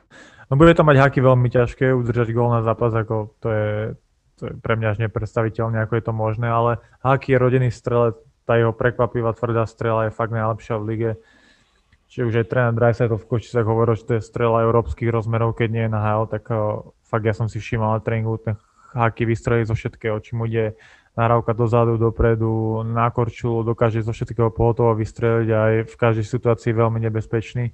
No 0.48 0.54
bude 0.60 0.76
to 0.76 0.84
mať 0.84 0.96
Haki 1.00 1.20
veľmi 1.24 1.48
ťažké, 1.48 1.96
udržať 1.96 2.28
gól 2.36 2.52
na 2.52 2.60
zápas, 2.60 2.92
ako 2.92 3.32
to 3.40 3.48
je, 3.48 3.72
to 4.36 4.42
je 4.48 4.52
pre 4.60 4.76
mňa 4.76 4.88
až 4.92 4.98
nepredstaviteľné, 5.08 5.80
ako 5.80 5.92
je 5.96 6.04
to 6.04 6.12
možné, 6.12 6.48
ale 6.48 6.76
Haki 7.00 7.32
je 7.32 7.38
rodený 7.40 7.68
strelec, 7.72 8.20
tá 8.46 8.54
jeho 8.54 8.70
prekvapivá 8.70 9.34
tvrdá 9.34 9.66
strela 9.66 10.06
je 10.06 10.14
fakt 10.14 10.30
najlepšia 10.30 10.78
v 10.78 10.86
lige. 10.86 11.10
Čiže 12.06 12.26
už 12.30 12.34
aj 12.38 12.46
tréner 12.46 12.74
Dreisaitl 12.78 13.18
v 13.18 13.28
Košicách 13.28 13.66
hovoril, 13.66 13.98
že 13.98 14.06
to 14.06 14.12
je 14.16 14.22
strela 14.22 14.62
európskych 14.62 15.10
rozmerov, 15.10 15.58
keď 15.58 15.68
nie 15.74 15.84
je 15.84 15.92
na 15.92 16.00
HL, 16.00 16.30
tak 16.30 16.46
uh, 16.54 16.86
fakt 17.02 17.26
ja 17.26 17.34
som 17.34 17.50
si 17.50 17.58
všímal 17.58 17.98
na 17.98 18.00
tréningu, 18.00 18.38
ten 18.38 18.54
háky 18.94 19.26
vystrelí 19.26 19.66
zo 19.66 19.74
všetkého, 19.74 20.22
či 20.22 20.38
mu 20.38 20.46
ide 20.46 20.78
nahrávka 21.18 21.56
dozadu, 21.56 21.98
dopredu, 21.98 22.84
na 22.86 23.10
dokáže 23.10 24.04
zo 24.04 24.12
všetkého 24.12 24.52
pohotovo 24.52 24.94
vystreliť 24.94 25.48
a 25.50 25.60
je 25.72 25.80
v 25.88 25.96
každej 25.96 26.26
situácii 26.28 26.72
veľmi 26.76 27.00
nebezpečný. 27.08 27.72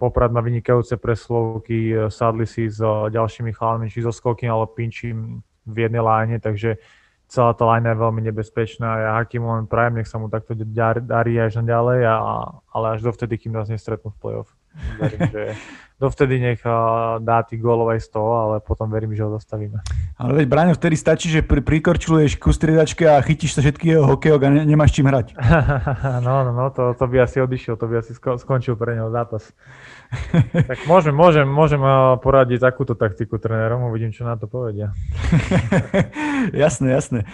Poprad 0.00 0.32
má 0.32 0.40
vynikajúce 0.40 0.96
preslovky, 0.96 1.92
e, 1.92 2.08
sadli 2.08 2.48
si 2.48 2.70
s 2.70 2.80
ďalšími 3.10 3.52
chalmi, 3.52 3.92
či 3.92 4.00
so 4.00 4.14
skokým 4.14 4.48
alebo 4.48 4.72
pinčím 4.72 5.44
v 5.66 5.76
jednej 5.76 6.00
láne, 6.00 6.36
takže 6.40 6.80
celá 7.30 7.54
tá 7.54 7.62
line 7.62 7.86
je 7.86 8.02
veľmi 8.02 8.20
nebezpečná. 8.26 8.88
Ja 8.98 9.10
Hakimu 9.22 9.46
len 9.54 9.66
prajem, 9.70 10.02
nech 10.02 10.10
sa 10.10 10.18
mu 10.18 10.26
takto 10.26 10.58
darí 10.98 11.38
až 11.38 11.62
ďalej, 11.62 12.02
a, 12.10 12.14
ale 12.74 12.86
až 12.98 13.06
dovtedy, 13.06 13.38
kým 13.38 13.54
nás 13.54 13.70
nestretnú 13.70 14.10
v 14.10 14.18
play-off. 14.18 14.50
Verím, 14.98 15.20
že 15.30 15.42
dovtedy 16.00 16.40
nech 16.40 16.64
dá 17.20 17.44
tých 17.44 17.60
gólov 17.60 17.92
aj 17.92 18.00
z 18.00 18.08
toho, 18.16 18.32
ale 18.40 18.54
potom 18.64 18.88
verím, 18.88 19.12
že 19.12 19.20
ho 19.20 19.30
zastavíme. 19.36 19.84
Ale 20.16 20.32
veď 20.40 20.46
Braňo, 20.48 20.72
vtedy 20.72 20.96
stačí, 20.96 21.28
že 21.28 21.44
pri, 21.44 21.60
prikorčuluješ 21.60 22.40
ku 22.40 22.48
striedačke 22.50 23.04
a 23.04 23.20
chytíš 23.20 23.52
sa 23.52 23.60
všetky 23.60 23.92
jeho 23.92 24.08
hokejok 24.08 24.40
a 24.40 24.48
ne, 24.48 24.62
nemáš 24.64 24.96
čím 24.96 25.12
hrať. 25.12 25.36
no, 26.26 26.48
no, 26.48 26.50
no, 26.56 26.72
to, 26.72 26.96
to 26.96 27.04
by 27.04 27.20
asi 27.20 27.44
odišiel, 27.44 27.76
to 27.76 27.84
by 27.84 28.00
asi 28.00 28.16
skončil 28.16 28.80
pre 28.80 28.96
neho 28.96 29.12
zápas. 29.12 29.52
tak 30.72 30.88
môžem, 30.88 31.12
môžem, 31.12 31.44
môžem 31.44 31.78
poradiť 32.24 32.64
takúto 32.64 32.96
taktiku 32.96 33.36
trénerom, 33.36 33.84
uvidím, 33.92 34.10
čo 34.10 34.24
na 34.24 34.40
to 34.40 34.48
povedia. 34.48 34.96
jasné, 36.64 36.96
jasné. 36.96 37.28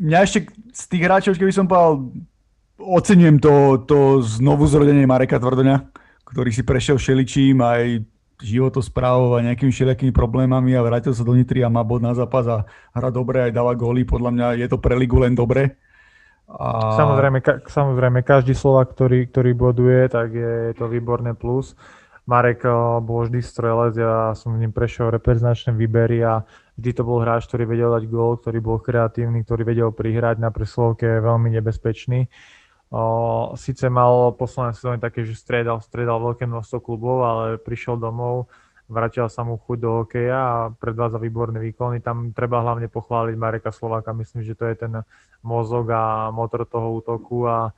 Mňa 0.00 0.18
ešte 0.24 0.48
z 0.72 0.82
tých 0.88 1.02
hráčov, 1.04 1.36
keby 1.36 1.52
som 1.52 1.68
povedal, 1.68 2.08
ocenujem 2.80 3.36
to, 3.40 3.84
to 3.84 4.20
znovu 4.24 4.64
zrodenie 4.68 5.08
Mareka 5.08 5.40
Tvrdoňa, 5.40 6.05
ktorý 6.26 6.50
si 6.50 6.62
prešiel 6.66 6.98
šeličím 6.98 7.62
aj 7.62 8.02
životosprávou 8.42 9.38
a 9.38 9.44
nejakými 9.46 9.72
všelijakými 9.72 10.12
problémami 10.12 10.76
a 10.76 10.84
vrátil 10.84 11.16
sa 11.16 11.24
do 11.24 11.32
Nitry 11.32 11.64
a 11.64 11.72
má 11.72 11.80
bod 11.80 12.04
na 12.04 12.12
zápas 12.12 12.44
a 12.44 12.68
hra 12.92 13.08
dobre, 13.08 13.48
aj 13.48 13.56
dáva 13.56 13.72
góly. 13.72 14.04
Podľa 14.04 14.30
mňa 14.34 14.46
je 14.60 14.66
to 14.68 14.76
pre 14.76 14.92
ligu 14.92 15.16
len 15.16 15.32
dobre. 15.32 15.80
A... 16.46 16.94
Samozrejme, 16.94 17.38
ka- 17.40 17.64
samozrejme, 17.64 18.20
každý 18.22 18.52
Slovak, 18.54 18.92
ktorý, 18.92 19.26
ktorý 19.32 19.50
boduje, 19.56 20.06
tak 20.06 20.30
je, 20.36 20.52
je 20.70 20.74
to 20.76 20.86
výborné 20.86 21.32
plus. 21.32 21.74
Marek 22.26 22.66
eh, 22.66 22.74
bol 23.02 23.26
vždy 23.26 23.40
strelec, 23.40 23.94
ja 23.96 24.34
som 24.34 24.54
v 24.54 24.66
ním 24.66 24.74
prešiel 24.74 25.14
reprezentačné 25.14 25.72
výbery 25.74 26.22
a 26.26 26.42
vždy 26.74 26.90
to 26.92 27.02
bol 27.06 27.22
hráč, 27.22 27.46
ktorý 27.46 27.70
vedel 27.70 27.90
dať 27.94 28.04
gól, 28.10 28.38
ktorý 28.38 28.58
bol 28.58 28.78
kreatívny, 28.82 29.46
ktorý 29.46 29.62
vedel 29.62 29.90
prihrať 29.94 30.42
na 30.42 30.50
preslovke, 30.50 31.06
veľmi 31.22 31.54
nebezpečný. 31.56 32.26
O, 32.90 33.52
Sice 33.58 33.90
mal 33.90 34.30
posledné 34.38 34.72
sezóny 34.78 34.98
také, 35.02 35.26
že 35.26 35.34
striedal, 35.34 35.82
striedal 35.82 36.22
veľké 36.22 36.46
množstvo 36.46 36.78
klubov, 36.78 37.26
ale 37.26 37.58
prišiel 37.58 37.98
domov, 37.98 38.46
vrátila 38.86 39.26
sa 39.26 39.42
mu 39.42 39.58
chuť 39.58 39.78
do 39.82 39.90
hokeja 40.02 40.38
a 40.38 40.58
predvádza 40.70 41.18
výborné 41.18 41.58
výkony. 41.58 41.98
Tam 41.98 42.30
treba 42.30 42.62
hlavne 42.62 42.86
pochváliť 42.86 43.34
Mareka 43.34 43.74
Slováka. 43.74 44.14
Myslím, 44.14 44.46
že 44.46 44.54
to 44.54 44.70
je 44.70 44.78
ten 44.78 44.92
mozog 45.42 45.90
a 45.90 46.30
motor 46.30 46.62
toho 46.62 46.94
útoku 46.94 47.50
a 47.50 47.74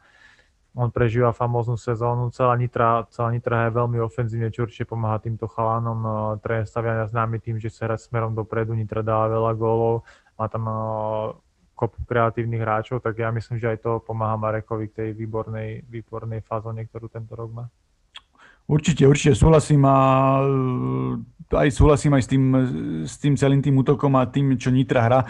on 0.77 0.93
prežíva 0.93 1.33
famóznu 1.33 1.81
sezónu. 1.81 2.29
Celá 2.31 2.55
Nitra, 2.55 3.09
celá 3.09 3.33
Nitra 3.33 3.67
je 3.67 3.77
veľmi 3.81 3.99
ofenzívne, 4.05 4.53
čo 4.53 4.69
určite 4.69 4.87
pomáha 4.87 5.19
týmto 5.19 5.49
chalánom. 5.49 5.99
Tréner 6.45 6.69
stavia 6.69 7.09
známy 7.09 7.41
tým, 7.41 7.57
že 7.57 7.73
sa 7.73 7.89
hrať 7.89 8.13
smerom 8.13 8.37
dopredu, 8.37 8.77
Nitra 8.77 9.01
dáva 9.01 9.33
veľa 9.33 9.53
gólov, 9.57 10.05
má 10.37 10.47
tam 10.47 10.69
kopu 11.79 12.03
kreatívnych 12.03 12.59
hráčov, 12.59 12.99
tak 12.99 13.23
ja 13.23 13.31
myslím, 13.31 13.63
že 13.63 13.71
aj 13.71 13.79
to 13.87 14.03
pomáha 14.03 14.35
Marekovi 14.35 14.91
k 14.91 15.07
tej 15.07 15.11
výbornej, 15.15 15.87
výbornej 15.87 16.43
fazóne, 16.43 16.83
ktorú 16.83 17.07
tento 17.07 17.39
rok 17.39 17.51
má. 17.55 17.67
Určite, 18.69 19.09
určite 19.09 19.33
súhlasím 19.33 19.89
a 19.89 19.97
aj 21.49 21.73
súhlasím 21.73 22.13
aj 22.13 22.23
s 22.23 22.29
tým, 22.29 22.45
s 23.09 23.15
tým 23.17 23.33
celým 23.33 23.65
tým 23.65 23.73
útokom 23.81 24.13
a 24.21 24.29
tým, 24.29 24.61
čo 24.61 24.69
Nitra 24.69 25.01
hrá. 25.01 25.21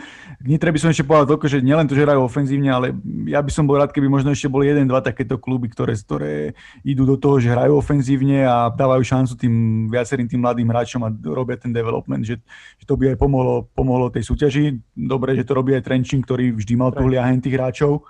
K 0.42 0.46
Nitre 0.51 0.74
by 0.74 0.79
som 0.83 0.90
ešte 0.90 1.07
povedal 1.07 1.31
toľko, 1.31 1.46
že 1.46 1.62
nielen 1.62 1.87
to, 1.87 1.94
že 1.94 2.03
hrajú 2.03 2.27
ofenzívne, 2.27 2.66
ale 2.74 2.90
ja 3.31 3.38
by 3.38 3.51
som 3.55 3.70
bol 3.70 3.79
rád, 3.79 3.94
keby 3.94 4.11
možno 4.11 4.35
ešte 4.35 4.51
boli 4.51 4.66
jeden, 4.66 4.90
dva 4.90 4.98
takéto 4.98 5.38
kluby, 5.38 5.70
ktoré, 5.70 5.94
ktoré 5.94 6.59
idú 6.83 7.07
do 7.07 7.14
toho, 7.14 7.38
že 7.38 7.55
hrajú 7.55 7.79
ofenzívne 7.79 8.42
a 8.42 8.74
dávajú 8.74 9.07
šancu 9.07 9.38
tým 9.38 9.55
viacerým 9.87 10.27
tým 10.27 10.42
mladým 10.42 10.66
hráčom 10.66 11.07
a 11.07 11.14
robia 11.31 11.55
ten 11.55 11.70
development, 11.70 12.27
že, 12.27 12.42
že 12.74 12.85
to 12.90 12.98
by 12.98 13.14
aj 13.14 13.22
pomohlo, 13.22 13.70
pomohlo 13.70 14.11
tej 14.11 14.27
súťaži. 14.27 14.74
Dobre, 14.98 15.38
že 15.38 15.46
to 15.46 15.55
robí 15.55 15.79
aj 15.79 15.87
Trenčín, 15.87 16.27
ktorý 16.27 16.59
vždy 16.59 16.74
mal 16.74 16.90
tu 16.90 17.07
tých 17.07 17.55
hráčov. 17.55 18.03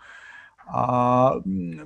A 0.68 0.82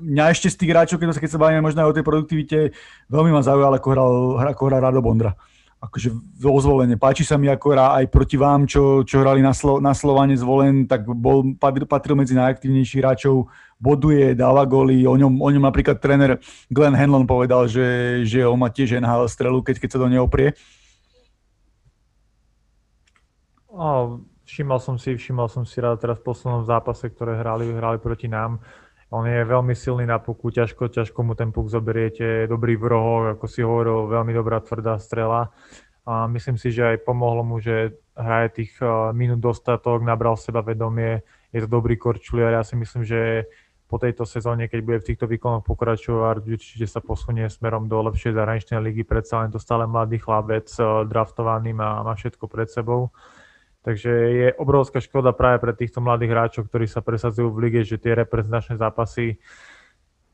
mňa 0.02 0.34
ešte 0.34 0.50
z 0.50 0.58
tých 0.58 0.70
hráčov, 0.74 0.98
keď, 0.98 1.14
keď 1.22 1.30
sa 1.30 1.38
bavíme 1.38 1.62
možno 1.62 1.86
aj 1.86 1.88
o 1.90 1.96
tej 1.96 2.04
produktivite, 2.04 2.58
veľmi 3.06 3.30
ma 3.30 3.46
zaujal, 3.46 3.70
ako 3.78 3.88
hral, 3.94 4.12
ako 4.42 4.62
hral 4.66 4.80
Rado 4.82 4.98
Bondra 4.98 5.38
akože 5.82 6.14
ozvolenie. 6.46 6.94
Páči 6.94 7.26
sa 7.26 7.34
mi 7.34 7.50
ako 7.50 7.66
hrá 7.74 7.98
aj 7.98 8.06
proti 8.06 8.38
vám, 8.38 8.70
čo, 8.70 9.02
čo 9.02 9.18
hrali 9.18 9.42
na, 9.42 9.50
Slo, 9.50 9.82
na 9.82 9.90
Slovane 9.90 10.38
zvolen, 10.38 10.86
tak 10.86 11.02
bol, 11.02 11.58
patril, 11.58 12.14
medzi 12.14 12.38
najaktívnejších 12.38 13.02
hráčov, 13.02 13.50
boduje, 13.82 14.38
dáva 14.38 14.62
góly. 14.62 15.02
O 15.10 15.18
ňom, 15.18 15.42
o 15.42 15.48
ňom 15.50 15.66
napríklad 15.66 15.98
tréner 15.98 16.38
Glenn 16.70 16.94
Hanlon 16.94 17.26
povedal, 17.26 17.66
že, 17.66 18.22
že 18.22 18.46
on 18.46 18.62
má 18.62 18.70
tiež 18.70 19.02
NHL 19.02 19.26
strelu, 19.26 19.58
keď, 19.58 19.82
keď 19.82 19.88
sa 19.90 19.98
do 19.98 20.06
neho 20.06 20.22
oprie. 20.22 20.54
Oh, 23.66 24.22
všimol 24.52 24.76
som 24.84 25.00
si, 25.00 25.16
všimol 25.16 25.48
som 25.48 25.64
si 25.64 25.80
rád 25.80 26.04
teraz 26.04 26.20
v 26.20 26.28
poslednom 26.28 26.68
zápase, 26.68 27.08
ktoré 27.08 27.40
hrali, 27.40 27.72
hrali 27.72 27.96
proti 27.96 28.28
nám 28.28 28.60
on 29.12 29.28
je 29.28 29.44
veľmi 29.44 29.76
silný 29.76 30.08
na 30.08 30.16
puku, 30.16 30.48
ťažko, 30.48 30.88
ťažko 30.88 31.20
mu 31.20 31.36
ten 31.36 31.52
puk 31.52 31.68
zoberiete, 31.68 32.48
dobrý 32.48 32.80
v 32.80 32.96
rohoch, 32.96 33.24
ako 33.36 33.44
si 33.44 33.60
hovoril, 33.60 34.08
veľmi 34.08 34.32
dobrá 34.32 34.56
tvrdá 34.64 34.96
strela. 34.96 35.52
A 36.08 36.24
myslím 36.32 36.56
si, 36.56 36.72
že 36.72 36.96
aj 36.96 37.04
pomohlo 37.04 37.44
mu, 37.44 37.60
že 37.60 37.92
hraje 38.16 38.64
tých 38.64 38.72
minút 39.12 39.44
dostatok, 39.44 40.00
nabral 40.00 40.40
seba 40.40 40.64
vedomie, 40.64 41.20
je 41.52 41.60
to 41.60 41.68
dobrý 41.68 42.00
korčuliar. 42.00 42.56
Ja 42.56 42.64
si 42.64 42.72
myslím, 42.72 43.04
že 43.04 43.52
po 43.84 44.00
tejto 44.00 44.24
sezóne, 44.24 44.72
keď 44.72 44.80
bude 44.80 44.98
v 45.04 45.08
týchto 45.12 45.28
výkonoch 45.28 45.68
pokračovať, 45.68 46.48
určite 46.48 46.88
sa 46.88 47.04
posunie 47.04 47.52
smerom 47.52 47.92
do 47.92 48.00
lepšej 48.08 48.32
zahraničnej 48.32 48.80
ligy, 48.80 49.04
predsa 49.04 49.44
len 49.44 49.52
to 49.52 49.60
stále 49.60 49.84
mladý 49.84 50.16
chlapec, 50.16 50.72
draftovaný, 51.04 51.76
má, 51.76 52.00
má 52.00 52.16
všetko 52.16 52.48
pred 52.48 52.72
sebou. 52.72 53.12
Takže 53.82 54.10
je 54.10 54.48
obrovská 54.54 55.02
škoda 55.02 55.34
práve 55.34 55.58
pre 55.58 55.74
týchto 55.74 55.98
mladých 55.98 56.30
hráčov, 56.30 56.62
ktorí 56.70 56.86
sa 56.86 57.02
presadzujú 57.02 57.50
v 57.50 57.60
lige, 57.66 57.80
že 57.82 57.98
tie 57.98 58.14
reprezentačné 58.14 58.78
zápasy 58.78 59.42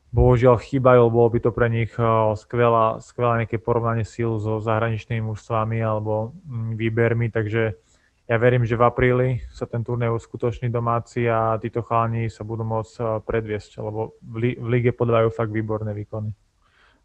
bohužiaľ 0.09 0.57
chýbajú, 0.57 1.03
bolo 1.09 1.29
by 1.29 1.39
to 1.41 1.51
pre 1.53 1.69
nich 1.69 1.93
eh, 1.97 2.05
skvelá, 2.33 3.01
skvelá 3.01 3.41
nejaké 3.45 3.61
porovnanie 3.61 4.05
síl 4.05 4.37
so 4.41 4.57
zahraničnými 4.61 5.21
mužstvami 5.21 5.77
alebo 5.81 6.33
mm, 6.45 6.77
výbermi, 6.77 7.29
takže 7.29 7.77
ja 8.29 8.37
verím, 8.37 8.61
že 8.61 8.77
v 8.77 8.85
apríli 8.85 9.29
sa 9.49 9.65
ten 9.65 9.81
turnej 9.81 10.13
uskutoční 10.13 10.69
domáci 10.69 11.25
a 11.25 11.57
títo 11.57 11.81
chalani 11.81 12.29
sa 12.29 12.45
budú 12.45 12.65
môcť 12.65 12.93
eh, 13.01 13.05
predviesť, 13.25 13.81
lebo 13.81 14.17
v, 14.21 14.57
lige 14.57 14.93
podávajú 14.93 15.29
fakt 15.33 15.53
výborné 15.53 15.93
výkony. 15.93 16.33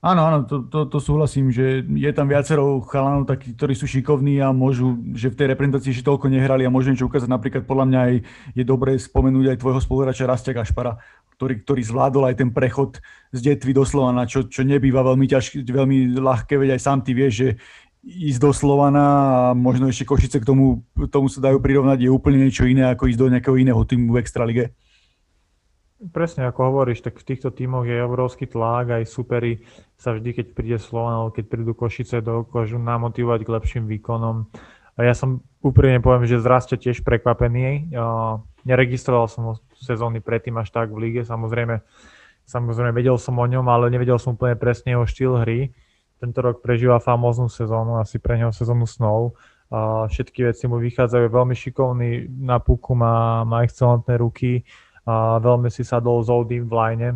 Áno, 0.05 0.21
áno, 0.29 0.45
to, 0.45 0.69
to, 0.69 0.85
to 0.85 1.01
súhlasím, 1.01 1.49
že 1.49 1.81
je 1.81 2.12
tam 2.12 2.29
viacero 2.29 2.85
chalanov 2.85 3.25
takí, 3.25 3.57
ktorí 3.57 3.73
sú 3.73 3.88
šikovní 3.88 4.37
a 4.37 4.53
môžu, 4.53 5.01
že 5.17 5.33
v 5.33 5.38
tej 5.40 5.57
reprezentácii 5.57 5.97
ešte 5.97 6.05
toľko 6.05 6.29
nehrali 6.29 6.69
a 6.69 6.69
môžu 6.69 6.93
niečo 6.93 7.09
ukázať. 7.09 7.25
Napríklad 7.25 7.64
podľa 7.64 7.88
mňa 7.88 8.01
aj, 8.05 8.14
je 8.53 8.64
dobré 8.69 9.01
spomenúť 9.01 9.57
aj 9.57 9.61
tvojho 9.64 9.81
spoluhráča 9.81 10.29
Rastia 10.29 10.53
Kašpara, 10.53 11.01
ktorý, 11.40 11.64
ktorý 11.64 11.83
zvládol 11.88 12.29
aj 12.29 12.37
ten 12.37 12.53
prechod 12.53 13.01
z 13.33 13.40
detvy 13.49 13.73
do 13.73 13.88
Slovana, 13.88 14.29
čo, 14.29 14.45
čo 14.45 14.61
nebýva 14.61 15.01
veľmi, 15.01 15.25
ťažké, 15.25 15.64
veľmi 15.64 16.21
ľahké, 16.21 16.61
veď 16.61 16.77
aj 16.77 16.85
sám 16.85 17.01
ty 17.01 17.17
vieš, 17.17 17.33
že 17.40 17.49
ísť 18.05 18.40
do 18.45 18.53
Slovana 18.53 19.05
a 19.09 19.57
možno 19.57 19.88
ešte 19.88 20.05
Košice 20.05 20.37
k 20.37 20.45
tomu, 20.45 20.85
tomu 21.09 21.33
sa 21.33 21.40
dajú 21.40 21.64
prirovnať, 21.64 22.05
je 22.05 22.12
úplne 22.12 22.45
niečo 22.45 22.69
iné, 22.69 22.93
ako 22.93 23.09
ísť 23.09 23.21
do 23.25 23.33
nejakého 23.33 23.57
iného 23.57 23.81
týmu 23.81 24.12
v 24.12 24.21
Extralige. 24.21 24.77
Presne 25.95 26.51
ako 26.51 26.61
hovoríš, 26.75 27.07
tak 27.07 27.17
v 27.17 27.27
týchto 27.33 27.55
tímoch 27.55 27.87
je 27.87 28.03
obrovský 28.03 28.51
tlak, 28.51 28.91
aj 28.91 29.07
superi 29.07 29.63
sa 29.95 30.11
vždy, 30.11 30.31
keď 30.43 30.47
príde 30.51 30.79
Slovan, 30.83 31.31
keď 31.31 31.45
prídu 31.47 31.73
Košice, 31.73 32.19
dokážu 32.19 32.83
namotivovať 32.83 33.41
k 33.47 33.53
lepším 33.55 33.85
výkonom. 33.87 34.51
A 34.99 35.01
ja 35.07 35.15
som 35.15 35.43
úprimne 35.63 36.03
poviem, 36.03 36.27
že 36.27 36.43
zraste 36.43 36.75
tiež 36.75 37.07
prekvapený. 37.07 37.95
Neregistroval 38.67 39.31
som 39.31 39.59
sezóny 39.79 40.19
predtým 40.19 40.59
až 40.59 40.75
tak 40.75 40.91
v 40.91 41.09
líge, 41.09 41.23
samozrejme, 41.23 41.83
samozrejme 42.43 42.91
vedel 42.91 43.15
som 43.15 43.39
o 43.39 43.47
ňom, 43.47 43.65
ale 43.71 43.87
nevedel 43.91 44.19
som 44.19 44.35
úplne 44.35 44.59
presne 44.59 44.99
jeho 44.99 45.07
štýl 45.07 45.47
hry. 45.47 45.71
Tento 46.19 46.43
rok 46.43 46.59
prežíva 46.63 46.99
famóznu 47.03 47.47
sezónu, 47.47 48.03
asi 48.03 48.19
pre 48.19 48.39
neho 48.39 48.51
sezónu 48.51 48.87
snov. 48.87 49.39
Všetky 50.11 50.47
veci 50.47 50.71
mu 50.71 50.79
vychádzajú 50.79 51.27
veľmi 51.27 51.55
šikovný, 51.59 52.31
na 52.45 52.63
puku 52.63 52.95
má, 52.95 53.43
má 53.43 53.67
excelentné 53.67 54.15
ruky, 54.21 54.63
a 55.05 55.37
veľmi 55.40 55.69
si 55.69 55.85
sadol 55.85 56.25
z 56.25 56.33
Oldym 56.33 56.64
v 56.69 56.73
line. 56.73 57.09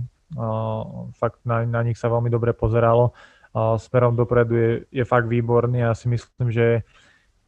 Fakt 1.17 1.41
na, 1.49 1.65
na 1.65 1.81
nich 1.81 1.97
sa 1.97 2.13
veľmi 2.13 2.29
dobre 2.29 2.53
pozeralo. 2.53 3.17
Smerom 3.57 4.13
dopredu 4.13 4.55
je, 4.55 4.71
je 4.93 5.05
fakt 5.09 5.25
výborný 5.25 5.81
a 5.83 5.91
ja 5.91 5.95
si 5.97 6.07
myslím, 6.13 6.53
že, 6.53 6.85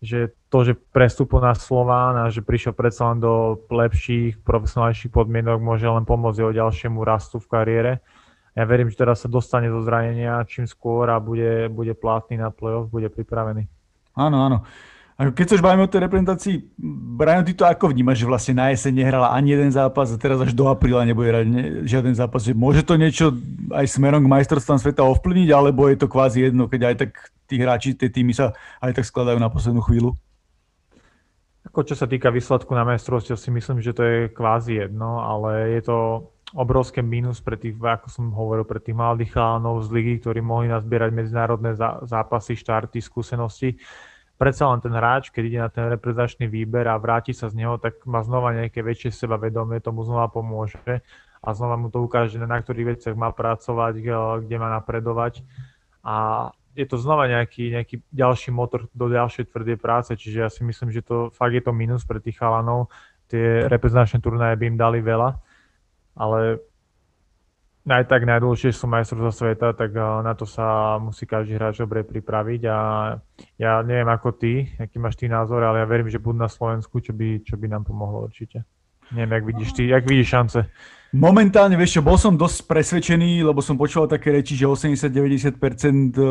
že 0.00 0.32
to, 0.48 0.64
že 0.64 0.72
prestúpil 0.74 1.44
na 1.44 1.52
Slován 1.52 2.16
a 2.16 2.32
že 2.32 2.40
prišiel 2.40 2.72
predsa 2.72 3.12
len 3.12 3.20
do 3.20 3.60
lepších, 3.68 4.40
profesionálnejších 4.40 5.12
podmienok, 5.12 5.60
môže 5.60 5.84
len 5.84 6.08
pomôcť 6.08 6.40
jeho 6.40 6.56
ďalšiemu 6.56 7.04
rastu 7.04 7.36
v 7.36 7.46
kariére. 7.52 7.92
Ja 8.56 8.66
verím, 8.66 8.90
že 8.90 8.98
teraz 8.98 9.22
sa 9.22 9.28
dostane 9.30 9.70
do 9.70 9.78
zranenia 9.84 10.42
čím 10.48 10.66
skôr 10.66 11.06
a 11.12 11.22
bude, 11.22 11.70
bude 11.70 11.94
platný 11.94 12.40
na 12.40 12.50
playoff, 12.50 12.90
bude 12.90 13.06
pripravený. 13.12 13.68
Áno, 14.18 14.36
áno. 14.42 14.58
Ako 15.20 15.36
keď 15.36 15.52
sa 15.52 15.56
už 15.60 15.64
bavíme 15.68 15.84
o 15.84 15.92
tej 15.92 16.00
reprezentácii, 16.08 16.80
Brian, 17.20 17.44
ty 17.44 17.52
to 17.52 17.68
ako 17.68 17.92
vnímaš, 17.92 18.24
že 18.24 18.30
vlastne 18.30 18.54
na 18.56 18.72
jeseň 18.72 19.04
nehrala 19.04 19.36
ani 19.36 19.52
jeden 19.52 19.68
zápas 19.68 20.08
a 20.08 20.16
teraz 20.16 20.40
až 20.40 20.56
do 20.56 20.64
apríla 20.64 21.04
nebude 21.04 21.28
hrať 21.28 21.44
ne, 21.44 21.62
žiaden 21.84 22.16
zápas. 22.16 22.40
Že 22.40 22.56
môže 22.56 22.80
to 22.80 22.96
niečo 22.96 23.36
aj 23.68 23.84
smerom 23.84 24.24
k 24.24 24.32
majstrovstvám 24.32 24.80
sveta 24.80 25.04
ovplyvniť, 25.04 25.52
alebo 25.52 25.92
je 25.92 26.00
to 26.00 26.08
kvázi 26.08 26.48
jedno, 26.48 26.72
keď 26.72 26.80
aj 26.88 26.94
tak 27.04 27.10
tí 27.44 27.60
hráči, 27.60 27.92
tie 27.92 28.08
týmy 28.08 28.32
sa 28.32 28.56
aj 28.80 28.96
tak 28.96 29.04
skladajú 29.04 29.36
na 29.36 29.52
poslednú 29.52 29.84
chvíľu? 29.84 30.16
Ako 31.68 31.84
čo 31.84 31.92
sa 31.92 32.08
týka 32.08 32.32
výsledku 32.32 32.72
na 32.72 32.88
majstrovstve, 32.88 33.36
si 33.36 33.52
myslím, 33.52 33.84
že 33.84 33.92
to 33.92 34.00
je 34.00 34.18
kvázi 34.32 34.88
jedno, 34.88 35.20
ale 35.20 35.76
je 35.76 35.84
to 35.84 35.96
obrovské 36.56 37.04
mínus 37.04 37.44
pre 37.44 37.60
tých, 37.60 37.76
ako 37.76 38.08
som 38.08 38.32
hovoril, 38.32 38.64
pre 38.64 38.80
tých 38.80 38.96
mladých 38.96 39.36
chálnov 39.36 39.84
z 39.84 40.00
ligy, 40.00 40.24
ktorí 40.24 40.40
mohli 40.40 40.72
nazbierať 40.72 41.12
medzinárodné 41.12 41.76
zápasy, 42.08 42.56
štarty, 42.56 43.04
skúsenosti 43.04 43.76
predsa 44.40 44.72
len 44.72 44.80
ten 44.80 44.96
hráč, 44.96 45.28
keď 45.28 45.42
ide 45.44 45.60
na 45.60 45.68
ten 45.68 45.84
reprezentačný 45.92 46.48
výber 46.48 46.88
a 46.88 46.96
vráti 46.96 47.36
sa 47.36 47.52
z 47.52 47.60
neho, 47.60 47.76
tak 47.76 48.00
má 48.08 48.24
znova 48.24 48.56
nejaké 48.56 48.80
väčšie 48.80 49.12
sebavedomie, 49.12 49.84
tomu 49.84 50.00
znova 50.08 50.32
pomôže 50.32 51.04
a 51.44 51.48
znova 51.52 51.76
mu 51.76 51.92
to 51.92 52.00
ukáže, 52.00 52.40
na 52.40 52.56
ktorých 52.56 52.96
veciach 52.96 53.16
má 53.20 53.36
pracovať, 53.36 53.94
eh, 54.00 54.08
kde 54.40 54.56
má 54.56 54.72
napredovať 54.72 55.44
a 56.00 56.48
je 56.72 56.86
to 56.86 56.96
znova 56.96 57.28
nejaký, 57.28 57.76
nejaký 57.76 58.00
ďalší 58.08 58.54
motor 58.54 58.88
do 58.94 59.10
ďalšej 59.10 59.52
tvrdej 59.52 59.76
práce, 59.76 60.14
čiže 60.16 60.38
ja 60.40 60.48
si 60.48 60.64
myslím, 60.64 60.94
že 60.94 61.04
to 61.04 61.28
fakt 61.34 61.52
je 61.52 61.60
to 61.60 61.74
minus 61.74 62.06
pre 62.06 62.22
tých 62.22 62.38
chalanov. 62.38 62.88
Tie 63.26 63.66
reprezentačné 63.66 64.22
turnaje 64.22 64.54
by 64.56 64.64
im 64.70 64.78
dali 64.78 65.02
veľa, 65.02 65.30
ale 66.14 66.62
aj 67.88 68.04
tak 68.12 68.28
najdôležitejšie 68.28 68.76
sú 68.76 68.86
majstrovstvá 68.92 69.32
sveta, 69.32 69.68
tak 69.72 69.96
eh, 69.96 70.04
na 70.20 70.32
to 70.36 70.44
sa 70.44 70.98
musí 71.00 71.24
každý 71.24 71.56
hráč 71.56 71.80
dobre 71.80 72.04
pripraviť 72.04 72.62
a 72.68 72.78
ja 73.56 73.72
neviem 73.80 74.08
ako 74.08 74.36
ty, 74.36 74.68
aký 74.76 75.00
máš 75.00 75.16
ty 75.16 75.32
názor, 75.32 75.64
ale 75.64 75.80
ja 75.80 75.86
verím, 75.88 76.12
že 76.12 76.20
budú 76.20 76.36
na 76.36 76.50
Slovensku, 76.50 77.00
čo 77.00 77.16
by, 77.16 77.40
čo 77.40 77.56
by 77.56 77.66
nám 77.72 77.88
pomohlo 77.88 78.28
určite. 78.28 78.68
Neviem, 79.12 79.32
jak 79.32 79.44
vidíš 79.44 79.72
ty, 79.72 79.82
jak 79.88 80.06
vidíš 80.06 80.28
šance. 80.28 80.70
Momentálne, 81.10 81.74
vieš 81.74 81.98
čo, 81.98 82.06
bol 82.06 82.14
som 82.14 82.38
dosť 82.38 82.70
presvedčený, 82.70 83.42
lebo 83.42 83.58
som 83.58 83.74
počúval 83.74 84.06
také 84.06 84.30
reči, 84.30 84.54
že 84.54 84.70
80-90% 84.70 85.58
e, 85.58 86.22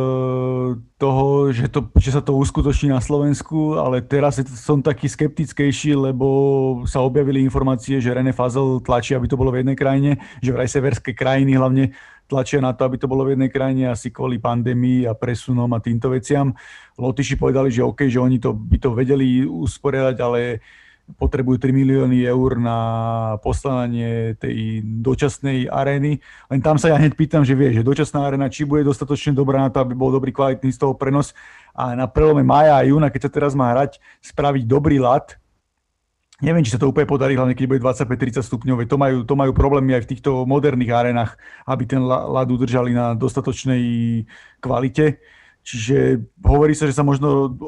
toho, 0.95 1.51
že, 1.51 1.67
to, 1.67 1.91
že 1.99 2.15
sa 2.15 2.23
to 2.23 2.31
uskutoční 2.39 2.95
na 2.95 3.03
Slovensku, 3.03 3.75
ale 3.75 3.99
teraz 3.99 4.39
som 4.55 4.79
taký 4.79 5.11
skeptickejší, 5.11 5.99
lebo 5.99 6.27
sa 6.87 7.03
objavili 7.03 7.43
informácie, 7.43 7.99
že 7.99 8.15
René 8.15 8.31
Fazel 8.31 8.79
tlačí, 8.79 9.19
aby 9.19 9.27
to 9.27 9.35
bolo 9.35 9.51
v 9.51 9.67
jednej 9.67 9.75
krajine, 9.75 10.11
že 10.39 10.55
vraj 10.55 10.71
severské 10.71 11.11
krajiny 11.11 11.59
hlavne 11.59 11.91
tlačia 12.31 12.63
na 12.63 12.71
to, 12.71 12.87
aby 12.87 12.95
to 12.95 13.11
bolo 13.11 13.27
v 13.27 13.35
jednej 13.35 13.51
krajine 13.51 13.91
asi 13.91 14.15
kvôli 14.15 14.39
pandémii 14.39 15.03
a 15.11 15.11
presunom 15.11 15.67
a 15.75 15.83
týmto 15.83 16.07
veciam. 16.07 16.55
Lotyši 16.95 17.35
povedali, 17.35 17.67
že 17.67 17.83
OK, 17.83 18.07
že 18.07 18.23
oni 18.23 18.39
to, 18.39 18.55
by 18.55 18.79
to 18.79 18.95
vedeli 18.95 19.43
usporiadať, 19.43 20.15
ale 20.23 20.63
potrebujú 21.17 21.57
3 21.57 21.73
milióny 21.73 22.21
eur 22.27 22.59
na 22.61 22.77
poslananie 23.41 24.37
tej 24.37 24.83
dočasnej 24.83 25.65
arény. 25.71 26.21
Len 26.51 26.59
tam 26.61 26.77
sa 26.77 26.93
ja 26.93 26.99
hneď 27.01 27.17
pýtam, 27.17 27.41
že 27.41 27.57
vie, 27.57 27.73
že 27.73 27.85
dočasná 27.85 28.27
aréna, 28.27 28.51
či 28.51 28.67
bude 28.67 28.85
dostatočne 28.85 29.33
dobrá 29.33 29.63
na 29.63 29.73
to, 29.73 29.81
aby 29.81 29.97
bol 29.97 30.13
dobrý 30.13 30.29
kvalitný 30.29 30.69
z 30.69 30.79
toho 30.81 30.93
prenos. 30.93 31.33
A 31.73 31.97
na 31.97 32.05
prelome 32.05 32.45
maja 32.45 32.77
a 32.77 32.85
júna, 32.85 33.09
keď 33.09 33.29
sa 33.29 33.31
teraz 33.31 33.51
má 33.57 33.71
hrať, 33.73 33.97
spraviť 34.21 34.63
dobrý 34.67 34.99
lat, 35.01 35.39
Neviem, 36.39 36.63
či 36.63 36.71
sa 36.71 36.79
to 36.79 36.87
úplne 36.87 37.03
podarí, 37.03 37.35
hlavne 37.35 37.51
keď 37.51 37.67
bude 37.67 37.83
25-30 37.83 38.47
stupňové. 38.47 38.87
To 38.87 38.95
majú, 38.95 39.27
to 39.27 39.35
majú 39.35 39.51
problémy 39.51 39.99
aj 39.99 40.07
v 40.07 40.11
týchto 40.15 40.47
moderných 40.47 40.95
arenách, 40.95 41.35
aby 41.67 41.83
ten 41.83 41.99
ľad 42.07 42.47
udržali 42.47 42.95
na 42.95 43.11
dostatočnej 43.11 43.83
kvalite. 44.63 45.19
Čiže 45.67 46.23
hovorí 46.39 46.71
sa, 46.79 46.87
že 46.87 46.95
sa 46.95 47.03
možno 47.03 47.59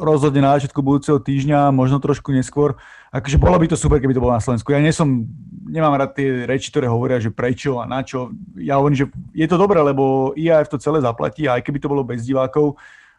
rozhodne 0.00 0.44
na 0.44 0.56
začiatku 0.56 0.80
budúceho 0.80 1.18
týždňa, 1.20 1.72
možno 1.72 2.00
trošku 2.00 2.32
neskôr. 2.32 2.76
Akože 3.10 3.40
bolo 3.40 3.56
by 3.56 3.66
to 3.70 3.76
super, 3.78 4.00
keby 4.00 4.12
to 4.12 4.22
bolo 4.22 4.36
na 4.36 4.44
Slovensku. 4.44 4.72
Ja 4.72 4.80
nie 4.80 4.92
som, 4.92 5.24
nemám 5.64 5.96
rád 5.96 6.16
tie 6.16 6.44
reči, 6.44 6.68
ktoré 6.68 6.88
hovoria, 6.88 7.16
že 7.16 7.32
prečo 7.32 7.80
a 7.80 7.88
na 7.88 8.04
čo. 8.04 8.32
Ja 8.60 8.76
hovorím, 8.76 8.98
že 9.00 9.06
je 9.32 9.46
to 9.48 9.56
dobré, 9.56 9.80
lebo 9.80 10.36
IAF 10.36 10.68
to 10.68 10.76
celé 10.76 11.00
zaplatí 11.00 11.48
a 11.48 11.56
aj 11.56 11.64
keby 11.64 11.80
to 11.80 11.88
bolo 11.88 12.04
bez 12.04 12.24
divákov, 12.28 12.76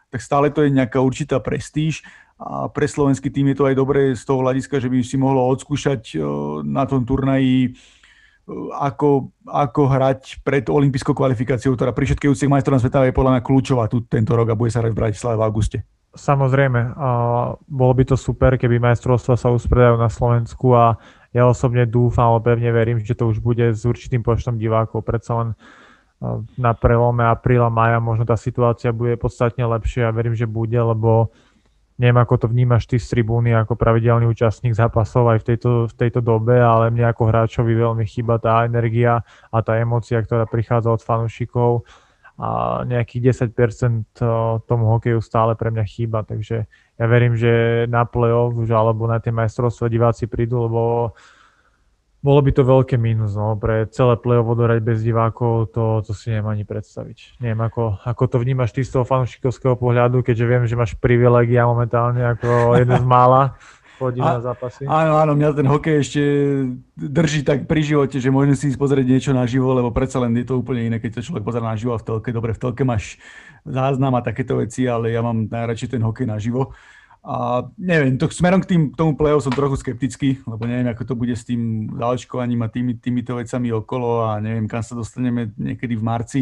tak 0.08 0.22
stále 0.22 0.48
to 0.54 0.62
je 0.64 0.72
nejaká 0.72 1.02
určitá 1.02 1.42
prestíž 1.42 2.06
a 2.38 2.70
pre 2.70 2.86
slovenský 2.86 3.34
tým 3.34 3.50
je 3.50 3.56
to 3.58 3.66
aj 3.66 3.74
dobré 3.74 4.14
z 4.14 4.22
toho 4.22 4.46
hľadiska, 4.46 4.78
že 4.78 4.86
by 4.86 5.02
si 5.02 5.18
mohlo 5.18 5.42
odskúšať 5.50 6.14
na 6.62 6.86
tom 6.86 7.02
turnaji 7.02 7.74
ako, 8.78 9.34
ako 9.44 9.82
hrať 9.90 10.40
pred 10.46 10.64
olympijskou 10.70 11.12
kvalifikáciou, 11.12 11.76
ktorá 11.76 11.92
pri 11.92 12.08
všetkých 12.08 12.32
úciach 12.32 12.48
majstrovstvách 12.48 12.84
sveta 12.88 13.08
je 13.10 13.18
podľa 13.18 13.32
mňa 13.36 13.42
kľúčová 13.44 13.84
tu 13.90 14.06
tento 14.06 14.32
rok 14.32 14.48
a 14.48 14.56
bude 14.56 14.72
sa 14.72 14.80
hrať 14.80 14.92
v 14.94 15.00
Bratislave 15.02 15.36
v 15.36 15.44
auguste. 15.44 15.78
Samozrejme, 16.16 16.96
bolo 17.68 17.92
by 17.94 18.04
to 18.08 18.16
super, 18.16 18.56
keby 18.56 18.80
majstrovstva 18.80 19.36
sa 19.36 19.52
uspredajú 19.52 20.00
na 20.00 20.08
Slovensku 20.08 20.72
a 20.72 20.96
ja 21.36 21.44
osobne 21.44 21.84
dúfam, 21.84 22.32
ale 22.32 22.40
pevne 22.40 22.72
verím, 22.72 22.98
že 23.04 23.12
to 23.12 23.28
už 23.28 23.44
bude 23.44 23.62
s 23.76 23.84
určitým 23.84 24.24
počtom 24.24 24.56
divákov. 24.56 25.04
Predsa 25.04 25.32
len 25.36 25.48
na 26.58 26.72
prelome 26.74 27.22
apríla, 27.22 27.70
maja 27.70 28.02
možno 28.02 28.26
tá 28.26 28.34
situácia 28.34 28.90
bude 28.90 29.14
podstatne 29.14 29.62
lepšia 29.62 30.10
a 30.10 30.16
verím, 30.16 30.34
že 30.34 30.50
bude, 30.50 30.74
lebo 30.74 31.30
neviem, 32.00 32.18
ako 32.18 32.34
to 32.42 32.46
vnímaš 32.50 32.90
ty 32.90 32.98
z 32.98 33.06
tribúny 33.10 33.54
ako 33.54 33.78
pravidelný 33.78 34.26
účastník 34.26 34.74
zápasov 34.74 35.30
aj 35.30 35.38
v 35.42 35.46
tejto, 35.54 35.70
v 35.86 35.94
tejto 35.94 36.18
dobe, 36.18 36.58
ale 36.58 36.90
mne 36.90 37.10
ako 37.10 37.30
hráčovi 37.30 37.74
veľmi 37.74 38.02
chýba 38.08 38.42
tá 38.42 38.66
energia 38.66 39.22
a 39.52 39.58
tá 39.62 39.78
emocia, 39.78 40.18
ktorá 40.18 40.46
prichádza 40.50 40.90
od 40.90 41.02
fanúšikov 41.02 41.86
a 42.38 42.80
nejakých 42.86 43.34
10% 43.34 44.14
tomu 44.70 44.84
hokeju 44.94 45.18
stále 45.18 45.58
pre 45.58 45.74
mňa 45.74 45.84
chýba, 45.90 46.22
takže 46.22 46.70
ja 46.70 47.06
verím, 47.10 47.34
že 47.34 47.84
na 47.90 48.06
play-off 48.06 48.54
už 48.54 48.70
alebo 48.70 49.10
na 49.10 49.18
tie 49.18 49.34
majstrovstvá 49.34 49.90
diváci 49.90 50.30
prídu, 50.30 50.70
lebo 50.70 51.12
bolo 52.18 52.42
by 52.42 52.50
to 52.50 52.66
veľké 52.66 52.98
mínus, 52.98 53.38
no, 53.38 53.54
pre 53.54 53.86
celé 53.94 54.18
play-off 54.18 54.50
odohrať 54.50 54.82
bez 54.82 55.06
divákov, 55.06 55.70
to, 55.70 56.02
to 56.02 56.10
si 56.10 56.34
neviem 56.34 56.50
ani 56.50 56.64
predstaviť. 56.66 57.38
Neviem, 57.38 57.62
ako, 57.62 58.02
ako 58.02 58.24
to 58.26 58.36
vnímaš 58.42 58.74
ty 58.74 58.82
z 58.82 58.98
toho 58.98 59.06
fanúšikovského 59.06 59.78
pohľadu, 59.78 60.26
keďže 60.26 60.46
viem, 60.46 60.66
že 60.66 60.74
máš 60.74 60.98
privilegia 60.98 61.62
momentálne 61.66 62.22
ako 62.34 62.74
jeden 62.74 62.98
z 62.98 63.06
mála 63.06 63.54
chodí 63.98 64.22
na 64.22 64.38
zápasy. 64.38 64.86
Áno, 64.86 65.18
áno, 65.18 65.34
mňa 65.34 65.58
ten 65.58 65.66
hokej 65.66 65.96
ešte 65.98 66.22
drží 66.94 67.42
tak 67.42 67.66
pri 67.66 67.82
živote, 67.82 68.22
že 68.22 68.30
môžem 68.30 68.54
si 68.54 68.70
ísť 68.70 68.78
pozrieť 68.78 69.06
niečo 69.10 69.32
na 69.34 69.42
živo, 69.44 69.74
lebo 69.74 69.90
predsa 69.90 70.22
len 70.22 70.32
je 70.38 70.46
to 70.46 70.62
úplne 70.62 70.86
iné, 70.86 70.96
keď 71.02 71.18
to 71.18 71.26
človek 71.26 71.42
pozerá 71.42 71.66
na 71.66 71.74
živo 71.74 71.98
a 71.98 72.00
v 72.00 72.06
telke. 72.06 72.30
Dobre, 72.30 72.54
v 72.54 72.62
telke 72.62 72.86
máš 72.86 73.18
záznam 73.66 74.14
a 74.14 74.22
takéto 74.22 74.62
veci, 74.62 74.86
ale 74.86 75.10
ja 75.10 75.20
mám 75.20 75.50
najradšej 75.50 75.98
ten 75.98 76.02
hokej 76.06 76.26
na 76.30 76.38
živo. 76.38 76.70
A 77.28 77.66
neviem, 77.76 78.14
to 78.16 78.30
smerom 78.30 78.62
k 78.62 78.70
tým, 78.72 78.82
tomu 78.94 79.12
play-off 79.18 79.44
som 79.44 79.52
trochu 79.52 79.76
skeptický, 79.76 80.38
lebo 80.46 80.64
neviem, 80.64 80.88
ako 80.88 81.02
to 81.02 81.14
bude 81.18 81.34
s 81.34 81.44
tým 81.44 81.90
záležkovaním 81.98 82.62
a 82.64 82.72
tými, 82.72 82.96
týmito 82.96 83.36
vecami 83.36 83.74
okolo 83.74 84.24
a 84.24 84.38
neviem, 84.38 84.70
kam 84.70 84.80
sa 84.80 84.94
dostaneme 84.94 85.52
niekedy 85.58 85.98
v 85.98 86.06
marci. 86.06 86.40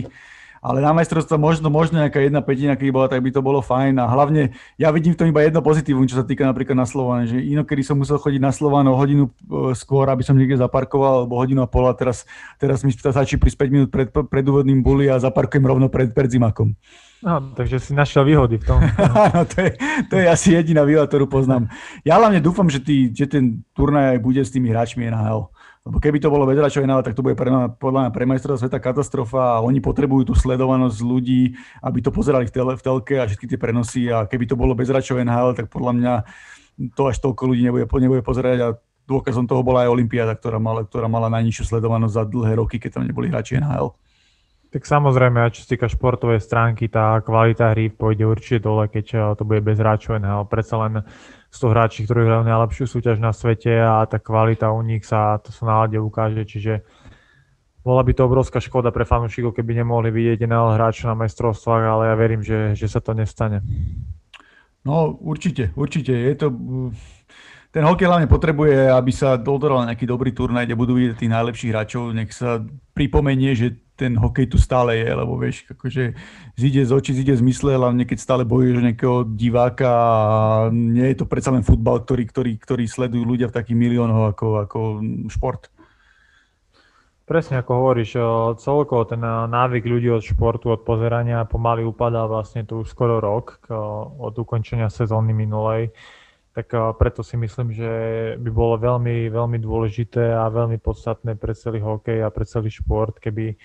Ale 0.66 0.83
na 0.83 0.90
majstrovstvo 0.90 1.38
možno, 1.38 1.70
možno 1.70 2.02
nejaká 2.02 2.18
jedna 2.18 2.42
petina, 2.42 2.74
keď 2.74 2.88
bola, 2.90 3.07
tak 3.07 3.22
by 3.22 3.31
to 3.31 3.38
bolo 3.38 3.62
fajn. 3.62 4.02
A 4.02 4.11
hlavne 4.11 4.50
ja 4.74 4.90
vidím 4.90 5.14
v 5.14 5.22
tom 5.22 5.31
iba 5.31 5.46
jedno 5.46 5.62
pozitívum, 5.62 6.11
čo 6.11 6.18
sa 6.18 6.26
týka 6.26 6.42
napríklad 6.42 6.74
na 6.74 6.83
Slovan, 6.83 7.31
že 7.31 7.38
inokedy 7.38 7.87
som 7.87 7.94
musel 7.94 8.18
chodiť 8.18 8.42
na 8.42 8.50
Slovan 8.50 8.90
o 8.90 8.98
hodinu 8.98 9.31
e, 9.31 9.79
skôr, 9.79 10.11
aby 10.11 10.26
som 10.26 10.35
niekde 10.35 10.59
zaparkoval, 10.59 11.22
alebo 11.22 11.38
hodinu 11.38 11.62
a 11.62 11.70
pol 11.70 11.87
a 11.87 11.94
teraz, 11.94 12.26
teraz 12.59 12.83
mi 12.83 12.90
stačí 12.90 13.38
pri 13.38 13.55
5 13.55 13.70
minút 13.70 13.88
pred, 13.94 14.11
pred 14.11 14.42
úvodným 14.42 14.83
bully 14.83 15.07
a 15.07 15.22
zaparkujem 15.22 15.62
rovno 15.62 15.87
pred, 15.87 16.11
pred 16.11 16.35
zimakom. 16.35 16.74
No, 17.22 17.40
takže 17.55 17.81
si 17.81 17.96
našiel 17.96 18.26
výhody 18.26 18.61
v 18.61 18.66
tom. 18.66 18.83
Áno, 19.31 19.46
to 19.48 19.57
je, 19.62 19.70
to 20.11 20.14
je 20.20 20.26
asi 20.29 20.52
jediná 20.52 20.83
výhoda, 20.83 21.09
ktorú 21.09 21.31
poznám. 21.31 21.70
Ja 22.05 22.20
hlavne 22.20 22.44
dúfam, 22.44 22.68
že, 22.68 22.83
tý, 22.83 23.09
že 23.14 23.31
ten 23.31 23.64
turnaj 23.72 24.18
bude 24.20 24.42
s 24.42 24.52
tými 24.52 24.68
hráčmi 24.74 25.09
NHL. 25.09 25.48
Lebo 25.87 26.03
keby 26.03 26.18
to 26.18 26.35
bolo 26.35 26.51
hráčov 26.51 26.83
NHL, 26.83 27.07
tak 27.07 27.14
to 27.14 27.22
bude 27.22 27.38
pre, 27.38 27.46
podľa 27.79 28.01
mňa 28.07 28.11
pre 28.11 28.27
majstra 28.27 28.59
sveta 28.59 28.83
katastrofa 28.83 29.62
a 29.62 29.62
oni 29.62 29.79
potrebujú 29.79 30.27
tú 30.27 30.35
sledovanosť 30.35 30.99
ľudí, 30.99 31.55
aby 31.79 32.03
to 32.03 32.11
pozerali 32.11 32.51
v, 32.51 32.53
tele, 32.53 32.75
v 32.75 32.83
telke 32.83 33.14
a 33.22 33.31
všetky 33.31 33.46
tie 33.55 33.59
prenosy 33.61 34.11
a 34.11 34.27
keby 34.27 34.51
to 34.51 34.59
bolo 34.59 34.75
bez 34.75 34.90
hráčov 34.90 35.22
NHL, 35.22 35.55
tak 35.55 35.70
podľa 35.70 35.92
mňa 35.94 36.14
to 36.99 37.03
až 37.07 37.22
toľko 37.22 37.55
ľudí 37.55 37.62
nebude, 37.70 37.87
nebude 37.87 38.27
pozerať 38.27 38.59
a 38.66 38.68
dôkazom 39.07 39.46
toho 39.46 39.62
bola 39.62 39.87
aj 39.87 39.94
Olympiáda, 39.94 40.35
ktorá 40.35 40.59
mala, 40.59 40.83
ktorá 40.83 41.07
mala 41.07 41.31
najnižšiu 41.31 41.70
sledovanosť 41.70 42.14
za 42.18 42.25
dlhé 42.27 42.59
roky, 42.59 42.83
keď 42.83 42.99
tam 42.99 43.07
neboli 43.07 43.31
hráči 43.31 43.62
NHL. 43.62 43.94
Tak 44.75 44.83
samozrejme, 44.83 45.55
čo 45.55 45.62
sa 45.62 45.72
týka 45.72 45.87
športovej 45.87 46.42
stránky, 46.42 46.90
tá 46.90 47.22
kvalita 47.22 47.70
hry 47.70 47.94
pôjde 47.94 48.27
určite 48.27 48.66
dole, 48.66 48.90
keď 48.90 49.07
eh, 49.14 49.20
to 49.38 49.46
bude 49.46 49.62
bez 49.62 49.79
hráčov 49.79 50.18
NHL. 50.18 50.51
Predsa 50.51 50.75
len 50.83 50.92
sú 51.57 51.66
to 51.66 51.73
hráči, 51.73 52.05
ktorí 52.05 52.29
hrajú 52.29 52.45
najlepšiu 52.45 52.85
súťaž 52.85 53.16
na 53.16 53.33
svete 53.33 53.73
a 53.81 54.05
tá 54.05 54.21
kvalita 54.21 54.69
u 54.69 54.85
nich 54.85 55.09
sa 55.09 55.40
to 55.40 55.49
sa 55.49 55.64
nálade 55.64 55.97
ukáže, 55.97 56.45
čiže 56.45 56.85
bola 57.81 58.05
by 58.05 58.12
to 58.12 58.29
obrovská 58.29 58.61
škoda 58.61 58.92
pre 58.92 59.09
fanúšikov, 59.09 59.57
keby 59.57 59.81
nemohli 59.81 60.12
vidieť 60.12 60.45
NHL 60.45 60.77
hráčov 60.77 61.16
na 61.16 61.16
majstrovstvách, 61.25 61.85
ale 61.88 62.03
ja 62.12 62.14
verím, 62.19 62.45
že, 62.45 62.77
že 62.77 62.92
sa 62.92 63.01
to 63.01 63.16
nestane. 63.16 63.64
No 64.85 65.16
určite, 65.16 65.73
určite. 65.73 66.12
Je 66.12 66.35
to, 66.37 66.53
ten 67.77 67.85
hokej 67.85 68.09
hlavne 68.09 68.25
potrebuje, 68.25 68.89
aby 68.89 69.12
sa 69.12 69.37
dodoral 69.37 69.85
nejaký 69.85 70.09
dobrý 70.09 70.33
turnaj, 70.33 70.65
kde 70.65 70.81
budú 70.81 70.97
vidieť 70.97 71.21
tých 71.21 71.35
najlepších 71.37 71.73
hráčov. 71.77 72.09
Nech 72.17 72.33
sa 72.33 72.65
pripomenie, 72.97 73.53
že 73.53 73.77
ten 74.01 74.17
hokej 74.17 74.49
tu 74.49 74.57
stále 74.57 75.05
je, 75.05 75.12
lebo 75.12 75.37
vieš, 75.37 75.69
akože 75.69 76.17
zíde 76.57 76.89
z 76.89 76.93
očí, 76.97 77.12
zíde 77.12 77.37
z 77.37 77.45
mysle, 77.45 77.77
hlavne 77.77 78.09
keď 78.09 78.17
stále 78.17 78.49
bojuješ 78.49 78.81
nejakého 78.81 79.29
diváka 79.29 79.93
a 79.93 80.09
nie 80.73 81.05
je 81.12 81.21
to 81.21 81.29
predsa 81.29 81.53
len 81.53 81.61
futbal, 81.61 82.01
ktorý, 82.01 82.25
ktorý, 82.25 82.53
ktorý 82.57 82.85
sledujú 82.89 83.29
ľudia 83.29 83.53
v 83.53 83.57
takých 83.61 83.77
miliónoch 83.77 84.33
ako, 84.33 84.47
ako 84.65 84.81
šport. 85.29 85.69
Presne 87.29 87.61
ako 87.61 87.73
hovoríš, 87.77 88.17
celkovo 88.57 89.05
ten 89.05 89.21
návyk 89.21 89.85
ľudí 89.85 90.09
od 90.17 90.25
športu, 90.25 90.73
od 90.73 90.81
pozerania 90.81 91.45
pomaly 91.45 91.85
upadá 91.85 92.25
vlastne 92.25 92.65
tu 92.65 92.89
skoro 92.89 93.21
rok 93.21 93.69
od 94.17 94.33
ukončenia 94.33 94.89
sezóny 94.89 95.37
minulej 95.37 95.93
tak 96.57 96.73
preto 96.97 97.21
si 97.21 97.37
myslím, 97.37 97.69
že 97.77 97.90
by 98.40 98.49
bolo 98.49 98.81
veľmi, 98.81 99.29
veľmi 99.29 99.61
dôležité 99.61 100.33
a 100.33 100.49
veľmi 100.49 100.81
podstatné 100.81 101.37
pre 101.37 101.53
celý 101.53 101.85
hokej 101.85 102.25
a 102.25 102.33
pre 102.33 102.49
celý 102.49 102.73
šport, 102.73 103.21
keby 103.21 103.61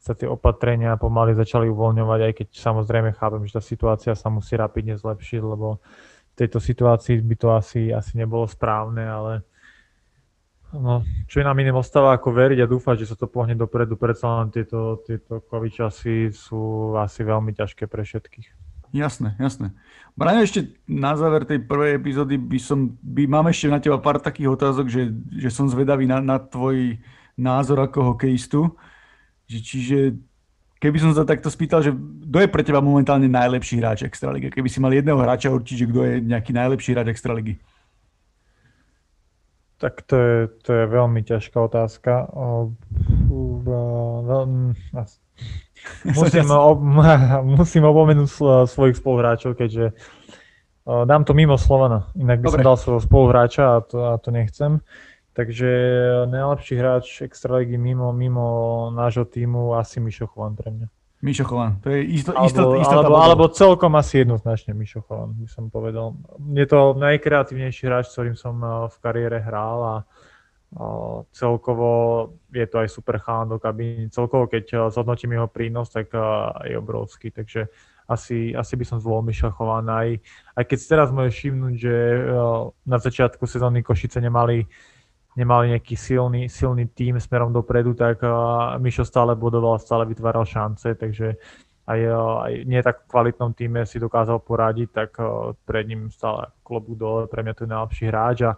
sa 0.00 0.16
tie 0.16 0.24
opatrenia 0.24 0.96
pomaly 0.96 1.36
začali 1.36 1.68
uvoľňovať, 1.68 2.20
aj 2.24 2.32
keď 2.40 2.48
samozrejme 2.56 3.12
chápem, 3.12 3.44
že 3.44 3.60
tá 3.60 3.62
situácia 3.62 4.16
sa 4.16 4.32
musí 4.32 4.56
rapidne 4.56 4.96
zlepšiť, 4.96 5.40
lebo 5.44 5.84
v 6.32 6.34
tejto 6.40 6.64
situácii 6.64 7.20
by 7.20 7.36
to 7.36 7.48
asi, 7.52 7.92
asi 7.92 8.16
nebolo 8.16 8.48
správne, 8.48 9.04
ale 9.04 9.44
no, 10.72 11.04
čo 11.28 11.44
je 11.44 11.44
nám 11.44 11.60
iným 11.60 11.76
ostáva 11.76 12.16
ako 12.16 12.32
veriť 12.32 12.64
a 12.64 12.70
dúfať, 12.72 13.04
že 13.04 13.12
sa 13.12 13.20
to 13.20 13.28
pohne 13.28 13.52
dopredu, 13.52 14.00
predsa 14.00 14.40
len 14.40 14.48
tieto, 14.48 15.04
tieto 15.04 15.44
časy 15.44 16.32
sú 16.32 16.96
asi 16.96 17.20
veľmi 17.20 17.52
ťažké 17.52 17.84
pre 17.84 18.00
všetkých. 18.00 18.69
Jasné, 18.90 19.38
jasné. 19.38 19.70
Braňo, 20.18 20.42
ešte 20.42 20.74
na 20.90 21.14
záver 21.14 21.46
tej 21.46 21.62
prvej 21.62 21.94
epizódy 21.94 22.34
by 22.34 22.58
som, 22.58 22.98
by, 22.98 23.30
mám 23.30 23.46
ešte 23.46 23.70
na 23.70 23.78
teba 23.78 24.02
pár 24.02 24.18
takých 24.18 24.50
otázok, 24.50 24.90
že, 24.90 25.14
že 25.30 25.48
som 25.54 25.70
zvedavý 25.70 26.10
na, 26.10 26.18
na 26.18 26.42
tvoj 26.42 26.98
názor 27.38 27.78
ako 27.78 28.14
hokejistu. 28.14 28.74
Že, 29.46 29.58
čiže 29.62 29.98
keby 30.82 30.98
som 30.98 31.14
sa 31.14 31.22
takto 31.22 31.46
spýtal, 31.46 31.86
že 31.86 31.94
kto 31.94 32.38
je 32.42 32.48
pre 32.50 32.66
teba 32.66 32.82
momentálne 32.82 33.30
najlepší 33.30 33.78
hráč 33.78 34.02
Extraligy? 34.02 34.50
Keby 34.50 34.68
si 34.68 34.82
mal 34.82 34.90
jedného 34.90 35.18
hráča 35.22 35.54
určiť, 35.54 35.76
že 35.86 35.88
kto 35.88 36.00
je 36.02 36.14
nejaký 36.26 36.50
najlepší 36.50 36.90
hráč 36.98 37.14
Extraligy? 37.14 37.54
Tak 39.80 40.04
to 40.04 40.14
je, 40.18 40.36
to 40.60 40.70
je 40.76 40.84
veľmi 40.92 41.24
ťažká 41.24 41.56
otázka. 41.56 42.28
Musím, 46.16 46.48
ob, 46.50 46.78
musím 47.58 47.84
opomenúť 47.84 48.28
svojich 48.68 48.96
spoluhráčov, 48.96 49.56
keďže 49.56 49.92
dám 50.86 51.22
to 51.24 51.32
mimo 51.36 51.60
Slovana. 51.60 52.08
Inak 52.16 52.40
by 52.40 52.46
Dobre. 52.48 52.56
som 52.56 52.66
dal 52.66 52.76
svojho 52.76 53.02
spoluhráča 53.04 53.62
a 53.62 53.76
to, 53.84 53.96
a 54.10 54.14
to 54.18 54.30
nechcem. 54.32 54.80
Takže 55.30 55.70
najlepší 56.26 56.74
hráč 56.76 57.06
Extraligy 57.22 57.78
mimo, 57.78 58.10
mimo 58.10 58.46
nášho 58.90 59.24
týmu 59.24 59.78
asi 59.78 60.02
Mišo 60.02 60.26
Chovan 60.26 60.58
pre 60.58 60.74
mňa. 60.74 60.86
Mišo 61.20 61.44
Chovan, 61.44 61.76
to 61.84 61.92
je 61.92 62.00
isto, 62.16 62.32
alebo, 62.32 62.48
isto, 62.48 62.64
isto 62.80 62.96
alebo, 62.96 63.16
alebo 63.20 63.44
celkom 63.52 63.92
asi 63.94 64.24
jednoznačne 64.24 64.72
Mišo 64.72 65.04
Chovan, 65.04 65.36
by 65.36 65.46
som 65.46 65.68
povedal. 65.68 66.16
Je 66.40 66.66
to 66.66 66.96
najkreatívnejší 66.96 67.82
hráč, 67.86 68.08
s 68.08 68.16
ktorým 68.16 68.36
som 68.40 68.56
v 68.88 68.96
kariére 69.04 69.38
hral 69.38 69.78
a 69.84 69.94
celkovo 71.34 71.90
je 72.54 72.66
to 72.66 72.78
aj 72.78 72.88
super 72.88 73.18
chalán 73.18 73.50
do 73.50 73.58
kabíny. 73.58 74.06
Celkovo, 74.14 74.46
keď 74.46 74.90
zhodnotím 74.94 75.34
jeho 75.34 75.50
prínos, 75.50 75.90
tak 75.90 76.14
je 76.62 76.78
obrovský. 76.78 77.34
Takže 77.34 77.66
asi, 78.06 78.54
asi 78.54 78.74
by 78.78 78.84
som 78.86 79.02
zvolil 79.02 79.26
Michal 79.26 79.50
Chovan. 79.50 79.90
Aj, 79.90 80.10
aj 80.54 80.64
keď 80.66 80.78
teraz 80.86 81.08
môžeš 81.10 81.34
všimnúť, 81.34 81.74
že 81.74 81.94
na 82.86 82.98
začiatku 82.98 83.46
sezóny 83.46 83.82
Košice 83.82 84.22
nemali, 84.22 84.66
nemali 85.34 85.74
nejaký 85.74 85.94
silný, 85.98 86.46
silný 86.46 86.86
tým 86.90 87.18
smerom 87.18 87.50
dopredu, 87.54 87.94
tak 87.94 88.22
Mišo 88.78 89.02
stále 89.06 89.34
bodoval, 89.34 89.78
stále 89.82 90.06
vytváral 90.06 90.46
šance, 90.46 90.94
takže 90.94 91.38
aj, 91.86 92.00
aj 92.46 92.52
nie 92.66 92.78
tak 92.82 93.10
kvalitnom 93.10 93.54
týme 93.54 93.82
si 93.86 93.98
dokázal 93.98 94.38
poradiť, 94.42 94.88
tak 94.94 95.10
pred 95.66 95.86
ním 95.90 96.10
stále 96.10 96.50
klobúk 96.62 96.94
dole, 96.94 97.26
pre 97.26 97.42
mňa 97.42 97.54
to 97.58 97.62
je 97.66 97.70
najlepší 97.74 98.04
hráč 98.06 98.38
a 98.46 98.54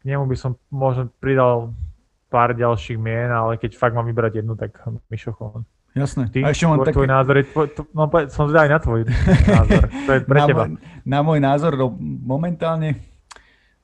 k 0.00 0.02
nemu 0.08 0.24
by 0.24 0.36
som 0.36 0.56
možno 0.72 1.12
pridal 1.20 1.76
pár 2.32 2.56
ďalších 2.56 2.96
mien, 2.96 3.28
ale 3.28 3.60
keď 3.60 3.76
fakt 3.76 3.92
mám 3.92 4.08
vybrať 4.08 4.40
jednu, 4.40 4.56
tak 4.56 4.80
Mišo 5.12 5.36
Chovan. 5.36 5.66
Jasné. 5.90 6.30
Ty, 6.30 6.46
a 6.46 6.54
ešte 6.54 6.70
mám 6.70 6.78
tvoj, 6.86 6.94
taký... 6.94 7.10
názor, 7.10 7.34
je 7.34 7.44
tvoj, 7.50 7.66
to, 7.74 7.82
no, 7.90 8.06
som 8.30 8.46
zvedavý 8.46 8.70
na 8.70 8.78
tvoj 8.78 9.00
názor. 9.50 9.82
To 10.06 10.10
je 10.14 10.20
pre 10.22 10.38
na 10.38 10.46
teba. 10.46 10.62
Môj, 10.70 10.78
na 11.02 11.18
môj 11.26 11.38
názor 11.42 11.72
no, 11.74 11.90
momentálne 12.22 13.02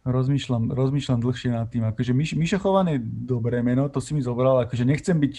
rozmýšľam, 0.07 0.71
rozmýšľam 0.71 1.19
dlhšie 1.19 1.51
nad 1.51 1.67
tým. 1.67 1.83
Akože 1.91 2.15
Miš, 2.15 2.39
Mišo 2.39 2.63
Chovan 2.63 2.95
je 2.95 3.03
dobré 3.03 3.59
meno, 3.67 3.91
to 3.91 3.99
si 3.99 4.15
mi 4.15 4.23
zobral. 4.23 4.63
Akože 4.63 4.87
nechcem 4.87 5.19
byť, 5.19 5.35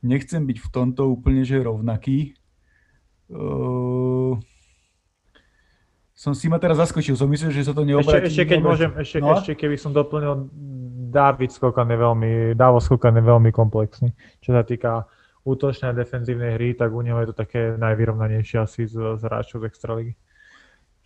nechcem 0.00 0.40
byť 0.48 0.58
v 0.64 0.68
tomto 0.72 1.12
úplne 1.12 1.44
že 1.44 1.60
rovnaký. 1.60 2.32
Uh, 3.28 4.40
som 6.20 6.36
si 6.36 6.52
ma 6.52 6.60
teraz 6.60 6.76
zaskočil, 6.76 7.16
som 7.16 7.24
myslel, 7.32 7.48
že 7.48 7.64
sa 7.64 7.72
to 7.72 7.80
neobratí. 7.80 8.28
Ešte, 8.28 8.44
ešte 8.44 8.44
keď 8.52 8.60
môžem, 8.60 8.90
ešte, 8.92 9.24
no? 9.24 9.32
ešte 9.32 9.56
keby 9.56 9.80
som 9.80 9.96
doplnil, 9.96 10.52
David 11.08 11.48
Skokan 11.48 11.88
je 11.88 11.96
veľmi, 11.96 12.30
Davo 12.52 12.76
Skokan 12.76 13.16
je 13.16 13.24
veľmi 13.24 13.48
komplexný, 13.48 14.12
čo 14.44 14.52
sa 14.52 14.60
týka 14.60 15.08
útočnej 15.48 15.90
a 15.90 15.96
defenzívnej 15.96 16.60
hry, 16.60 16.76
tak 16.76 16.92
u 16.92 17.00
neho 17.00 17.16
je 17.24 17.32
to 17.32 17.36
také 17.40 17.72
najvyrovnanejšie 17.80 18.60
asi 18.60 18.84
z, 18.84 19.16
z 19.16 19.22
hráčov 19.24 19.64
z 19.64 19.72
Extraligy. 19.72 20.12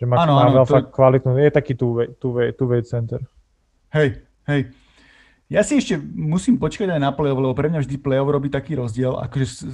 Že 0.03 0.05
má, 0.11 0.27
ano, 0.27 0.35
má 0.35 0.45
ano, 0.51 0.67
to... 0.67 0.83
kvalitnú, 0.91 1.39
je 1.39 1.51
taký 1.55 1.79
two-way, 1.79 2.83
center. 2.83 3.23
Hej, 3.95 4.19
hej. 4.51 4.75
Ja 5.55 5.63
si 5.63 5.79
ešte 5.79 5.95
musím 6.03 6.59
počkať 6.59 6.91
aj 6.91 6.99
na 6.99 7.15
play-off, 7.15 7.39
lebo 7.39 7.55
pre 7.55 7.71
mňa 7.71 7.87
vždy 7.87 8.03
play-off 8.03 8.27
robí 8.27 8.51
taký 8.51 8.75
rozdiel. 8.75 9.15
Akože 9.23 9.71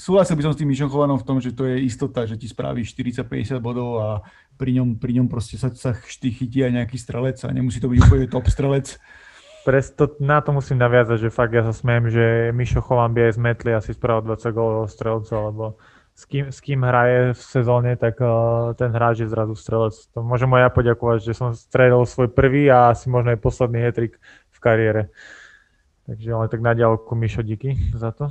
súhlasil 0.00 0.40
by 0.40 0.42
som 0.48 0.52
s 0.56 0.60
tým 0.64 0.72
Mišom 0.72 0.88
v 0.88 1.26
tom, 1.28 1.36
že 1.36 1.52
to 1.52 1.68
je 1.68 1.84
istota, 1.84 2.24
že 2.24 2.40
ti 2.40 2.48
spraví 2.48 2.80
40-50 2.80 3.60
bodov 3.60 4.00
a 4.00 4.08
pri 4.56 4.80
ňom, 4.80 4.96
pri 4.96 5.20
ňom 5.20 5.28
proste 5.28 5.60
sa, 5.60 5.68
sa 5.76 5.92
chytí 5.92 6.64
aj 6.64 6.80
nejaký 6.80 6.96
strelec 6.96 7.36
a 7.44 7.52
nemusí 7.52 7.76
to 7.76 7.92
byť 7.92 7.98
úplne 8.08 8.24
top 8.32 8.48
strelec. 8.48 8.96
Presto, 9.68 10.16
na 10.16 10.40
to 10.40 10.56
musím 10.56 10.80
naviazať, 10.80 11.28
že 11.28 11.34
fakt 11.34 11.52
ja 11.52 11.60
sa 11.60 11.76
smiem, 11.76 12.08
že 12.08 12.54
Mišo 12.56 12.80
Chovan 12.80 13.12
by 13.12 13.28
aj 13.28 13.36
zmetli 13.36 13.76
asi 13.76 13.92
spravil 13.92 14.32
20 14.32 14.48
gólov 14.56 14.88
strelcov, 14.88 15.38
lebo 15.52 15.64
s 16.16 16.24
kým, 16.24 16.48
s 16.48 16.64
kým 16.64 16.80
hraje 16.80 17.36
v 17.36 17.42
sezóne, 17.44 17.92
tak 18.00 18.16
uh, 18.24 18.72
ten 18.72 18.88
hráč 18.88 19.20
je 19.20 19.28
zrazu 19.28 19.52
strelec. 19.52 19.92
To 20.16 20.24
môžem 20.24 20.48
aj 20.56 20.62
ja 20.64 20.70
poďakovať, 20.72 21.18
že 21.20 21.36
som 21.36 21.52
stredol 21.52 22.08
svoj 22.08 22.32
prvý 22.32 22.72
a 22.72 22.96
asi 22.96 23.12
možno 23.12 23.36
aj 23.36 23.44
posledný 23.44 23.84
hetrik 23.84 24.16
kariére. 24.66 25.14
Takže 26.10 26.28
ale 26.34 26.50
tak 26.50 26.58
na 26.58 26.74
ďalku 26.74 27.14
Mišo, 27.14 27.46
díky 27.46 27.78
za 27.94 28.10
to. 28.10 28.26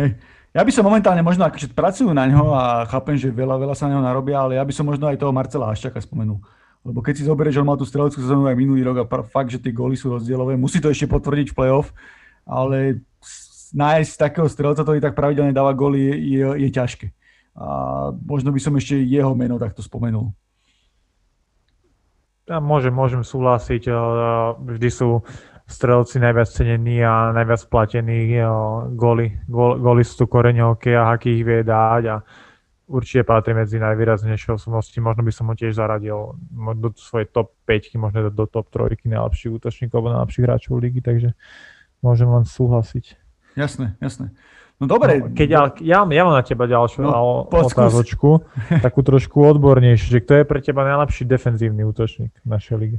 Hej. 0.00 0.16
Ja 0.50 0.64
by 0.66 0.72
som 0.72 0.82
momentálne 0.82 1.22
možno, 1.22 1.46
akože 1.46 1.70
pracujú 1.76 2.10
na 2.10 2.26
ňo 2.26 2.56
a 2.56 2.88
chápem, 2.88 3.14
že 3.14 3.30
veľa, 3.30 3.54
veľa 3.60 3.74
sa 3.76 3.86
na 3.86 4.00
ňo 4.00 4.02
narobia, 4.02 4.40
ale 4.40 4.58
ja 4.58 4.64
by 4.64 4.72
som 4.74 4.88
možno 4.88 5.06
aj 5.06 5.20
toho 5.20 5.30
Marcela 5.30 5.70
Haščaka 5.70 6.02
spomenul. 6.02 6.42
Lebo 6.82 7.04
keď 7.04 7.20
si 7.20 7.28
zoberieš, 7.28 7.60
že 7.60 7.62
on 7.62 7.68
mal 7.68 7.78
tú 7.78 7.86
streleckú 7.86 8.18
sezónu 8.18 8.48
aj 8.48 8.56
minulý 8.56 8.82
rok 8.82 9.04
a 9.04 9.06
fakt, 9.28 9.52
že 9.52 9.62
tie 9.62 9.70
góly 9.70 9.94
sú 9.94 10.10
rozdielové, 10.10 10.56
musí 10.58 10.82
to 10.82 10.90
ešte 10.90 11.06
potvrdiť 11.06 11.52
v 11.52 11.56
play-off, 11.56 11.94
ale 12.48 13.04
nájsť 13.70 14.12
takého 14.18 14.48
strelca, 14.50 14.82
ktorý 14.82 14.98
tak 14.98 15.14
pravidelne 15.14 15.54
dáva 15.54 15.70
góly, 15.70 16.02
je, 16.02 16.14
je, 16.40 16.46
je 16.66 16.68
ťažké. 16.74 17.06
A 17.54 17.66
možno 18.10 18.50
by 18.50 18.58
som 18.58 18.74
ešte 18.74 18.98
jeho 18.98 19.30
meno 19.38 19.54
takto 19.60 19.86
spomenul. 19.86 20.34
Ja 22.50 22.58
môžem, 22.58 22.90
môžem 22.90 23.22
súhlasiť. 23.22 23.86
Vždy 24.58 24.88
sú 24.90 25.22
strelci 25.70 26.18
najviac 26.18 26.50
cenení 26.50 27.00
a 27.06 27.32
najviac 27.32 27.62
platení 27.70 28.36
góly. 28.98 29.38
Góly 29.48 30.02
sú 30.02 30.14
tu 30.22 30.24
koreň 30.26 30.74
hokeja, 30.74 31.06
aký 31.08 31.40
ich 31.40 31.46
vie 31.46 31.62
dať 31.62 32.02
a 32.10 32.16
určite 32.90 33.22
patrí 33.22 33.54
medzi 33.54 33.78
najvýraznejšie 33.78 34.58
osobnosti. 34.58 34.98
Možno 34.98 35.22
by 35.22 35.32
som 35.32 35.46
ho 35.46 35.54
tiež 35.54 35.78
zaradil 35.78 36.34
do 36.74 36.88
svojej 36.98 37.30
top 37.30 37.54
5, 37.64 37.94
možno 38.02 38.18
do, 38.28 38.30
do 38.34 38.44
top 38.50 38.66
3 38.74 39.06
najlepších 39.06 39.54
útočníkov 39.54 40.02
alebo 40.02 40.14
najlepších 40.18 40.44
hráčov 40.44 40.82
ligy, 40.82 41.00
takže 41.00 41.38
môžem 42.02 42.26
len 42.26 42.42
súhlasiť. 42.42 43.14
Jasné, 43.54 43.94
jasné. 44.02 44.34
No 44.80 44.88
dobre. 44.88 45.20
No, 45.20 45.36
keď 45.36 45.48
ja, 45.48 45.62
ja, 45.78 45.98
ja 46.08 46.22
mám 46.24 46.34
na 46.34 46.42
teba 46.42 46.64
ďalšiu 46.64 47.04
no, 47.04 47.46
otázočku, 47.52 48.48
takú 48.86 49.00
trošku 49.04 49.38
odbornejšiu, 49.38 50.06
že 50.08 50.18
kto 50.24 50.32
je 50.40 50.44
pre 50.48 50.58
teba 50.64 50.82
najlepší 50.88 51.28
defenzívny 51.28 51.84
útočník 51.84 52.32
v 52.42 52.48
našej 52.48 52.76
lige? 52.80 52.98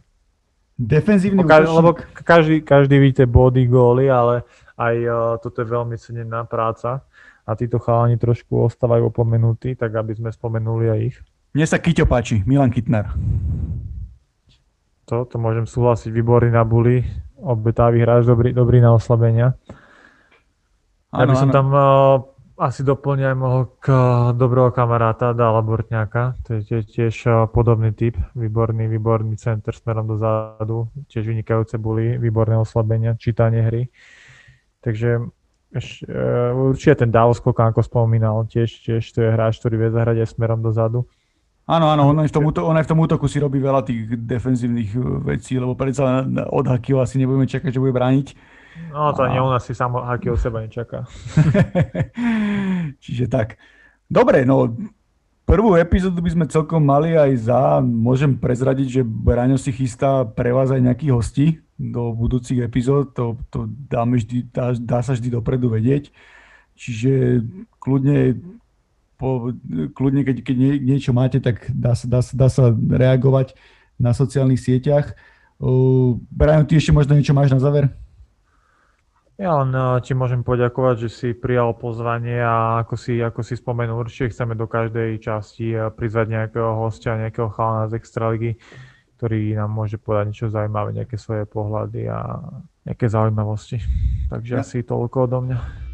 Defenzívny 0.81 1.45
útočník? 1.45 1.77
Lebo 1.77 1.89
každý, 2.25 2.65
každý 2.65 2.97
vidíte 2.97 3.29
body, 3.29 3.69
góly, 3.69 4.09
ale 4.09 4.41
aj 4.81 4.95
uh, 5.05 5.13
toto 5.37 5.61
je 5.61 5.67
veľmi 5.69 5.93
cenená 6.01 6.41
práca 6.49 7.05
a 7.45 7.51
títo 7.53 7.77
chalani 7.77 8.17
trošku 8.17 8.65
ostávajú 8.65 9.13
opomenutí, 9.13 9.77
tak 9.77 9.93
aby 9.93 10.17
sme 10.17 10.33
spomenuli 10.33 10.89
aj 10.89 10.99
ich. 11.05 11.17
Mne 11.53 11.65
sa 11.69 11.77
Kyťo 11.77 12.09
páči, 12.09 12.41
Milan 12.49 12.73
Kitner. 12.73 13.05
To, 15.05 15.27
to 15.27 15.35
môžem 15.37 15.69
súhlasiť, 15.69 16.09
výborný 16.09 16.55
na 16.55 16.65
buli, 16.65 17.05
obetavý 17.37 18.01
hráč, 18.01 18.25
dobrý, 18.25 18.49
dobrý 18.55 18.81
na 18.81 18.95
oslabenia. 18.95 19.53
Ja 21.11 21.27
by 21.27 21.35
som 21.35 21.51
ano. 21.51 21.55
tam 21.55 21.67
uh, 21.75 21.81
asi 22.61 22.85
doplnil 22.85 23.33
aj 23.33 23.37
môjho 23.41 23.63
k, 23.81 23.85
dobrého 24.37 24.69
kamaráta 24.69 25.33
Dala 25.33 25.65
Bortňáka, 25.65 26.37
to 26.45 26.61
je 26.61 26.85
tiež 26.85 27.15
uh, 27.25 27.49
podobný 27.49 27.89
typ, 27.89 28.13
výborný, 28.37 28.85
výborný 28.85 29.33
center 29.41 29.73
smerom 29.73 30.05
dozadu, 30.05 30.85
tiež 31.09 31.25
vynikajúce 31.25 31.81
boli, 31.81 32.21
výborné 32.21 32.61
oslabenia, 32.61 33.17
čítanie 33.17 33.65
hry. 33.65 33.81
Takže 34.85 35.09
uh, 35.17 36.69
určite 36.69 37.01
ten 37.01 37.09
Davos 37.09 37.41
ako 37.41 37.81
spomínal, 37.81 38.45
tiež, 38.45 38.69
tiež 38.85 39.01
to 39.09 39.25
je 39.25 39.33
hráč, 39.33 39.57
ktorý 39.57 39.81
vie 39.81 39.89
zahrať 39.89 40.21
aj 40.21 40.29
smerom 40.29 40.61
dozadu. 40.61 41.09
Áno, 41.65 41.89
áno, 41.89 42.13
on 42.13 42.17
aj, 42.21 42.29
v 42.29 42.33
tom, 42.33 42.43
on 42.45 42.77
aj 42.77 42.85
v 42.85 42.91
tom 42.93 42.99
útoku 43.01 43.25
si 43.25 43.41
robí 43.41 43.57
veľa 43.57 43.81
tých 43.85 44.13
defenzívnych 44.21 44.91
vecí, 45.23 45.57
lebo 45.57 45.73
predsa 45.73 46.25
od 46.49 46.65
Hakiho 46.69 47.01
asi 47.01 47.17
nebudeme 47.17 47.49
čakať, 47.49 47.73
že 47.73 47.81
bude 47.81 47.93
brániť. 47.95 48.27
No 48.89 49.13
to 49.13 49.21
a... 49.23 49.29
nie, 49.29 49.37
on 49.37 49.53
asi 49.53 49.77
sám 49.77 49.93
Hakiho 50.01 50.33
seba 50.33 50.65
nečaká. 50.65 51.05
Čiže 53.03 53.29
tak. 53.29 53.61
Dobre, 54.09 54.43
no 54.43 54.73
prvú 55.45 55.75
epizódu 55.75 56.23
by 56.23 56.31
sme 56.31 56.45
celkom 56.47 56.79
mali 56.79 57.13
aj 57.13 57.31
za. 57.45 57.61
Môžem 57.83 58.33
prezradiť, 58.39 58.87
že 58.87 59.01
Braňo 59.03 59.59
si 59.59 59.75
chystá 59.75 60.23
pre 60.23 60.55
vás 60.55 60.71
aj 60.71 60.79
nejakých 60.79 61.11
hostí 61.11 61.47
do 61.81 62.13
budúcich 62.13 62.61
epizód, 62.61 63.17
to, 63.17 63.41
to 63.49 63.65
dáme 63.89 64.21
vždy, 64.21 64.45
dá, 64.53 64.77
dá 64.77 64.99
sa 65.01 65.17
vždy 65.17 65.33
dopredu 65.33 65.73
vedieť. 65.73 66.13
Čiže 66.77 67.41
kľudne, 67.81 68.37
po, 69.17 69.49
kľudne 69.97 70.21
keď, 70.21 70.45
keď 70.45 70.55
nie, 70.55 70.73
niečo 70.77 71.11
máte, 71.11 71.41
tak 71.41 71.67
dá 71.73 71.97
sa, 71.97 72.05
dá, 72.05 72.21
dá 72.21 72.47
sa 72.47 72.69
reagovať 72.71 73.57
na 73.97 74.13
sociálnych 74.13 74.61
sieťach. 74.61 75.17
Uh, 75.57 76.21
Brian, 76.29 76.65
ty 76.65 76.77
ešte 76.77 76.93
možno 76.93 77.17
niečo 77.17 77.33
máš 77.33 77.49
na 77.49 77.61
záver? 77.61 77.89
Ja 79.39 79.63
len 79.63 79.71
uh, 79.73 79.97
ti 80.03 80.11
môžem 80.11 80.43
poďakovať, 80.43 81.07
že 81.07 81.09
si 81.09 81.29
prijal 81.31 81.73
pozvanie 81.77 82.39
a 82.39 82.83
ako 82.83 82.95
si, 82.99 83.19
ako 83.19 83.41
si 83.41 83.55
spomenul, 83.57 84.03
určite 84.03 84.33
chceme 84.35 84.53
do 84.53 84.67
každej 84.67 85.17
časti 85.23 85.75
uh, 85.75 85.89
prizvať 85.89 86.27
nejakého 86.29 86.77
hostia, 86.77 87.19
nejakého 87.19 87.49
chalana 87.51 87.89
z 87.91 87.97
Extraligy 87.97 88.51
ktorý 89.21 89.53
nám 89.53 89.69
môže 89.69 90.01
povedať 90.01 90.33
niečo 90.33 90.49
zaujímavé, 90.49 90.97
nejaké 90.97 91.13
svoje 91.13 91.45
pohľady 91.45 92.09
a 92.09 92.41
nejaké 92.89 93.05
zaujímavosti. 93.05 93.77
Takže 94.33 94.53
ja. 94.57 94.65
asi 94.65 94.81
toľko 94.81 95.29
odo 95.29 95.45
mňa. 95.45 95.90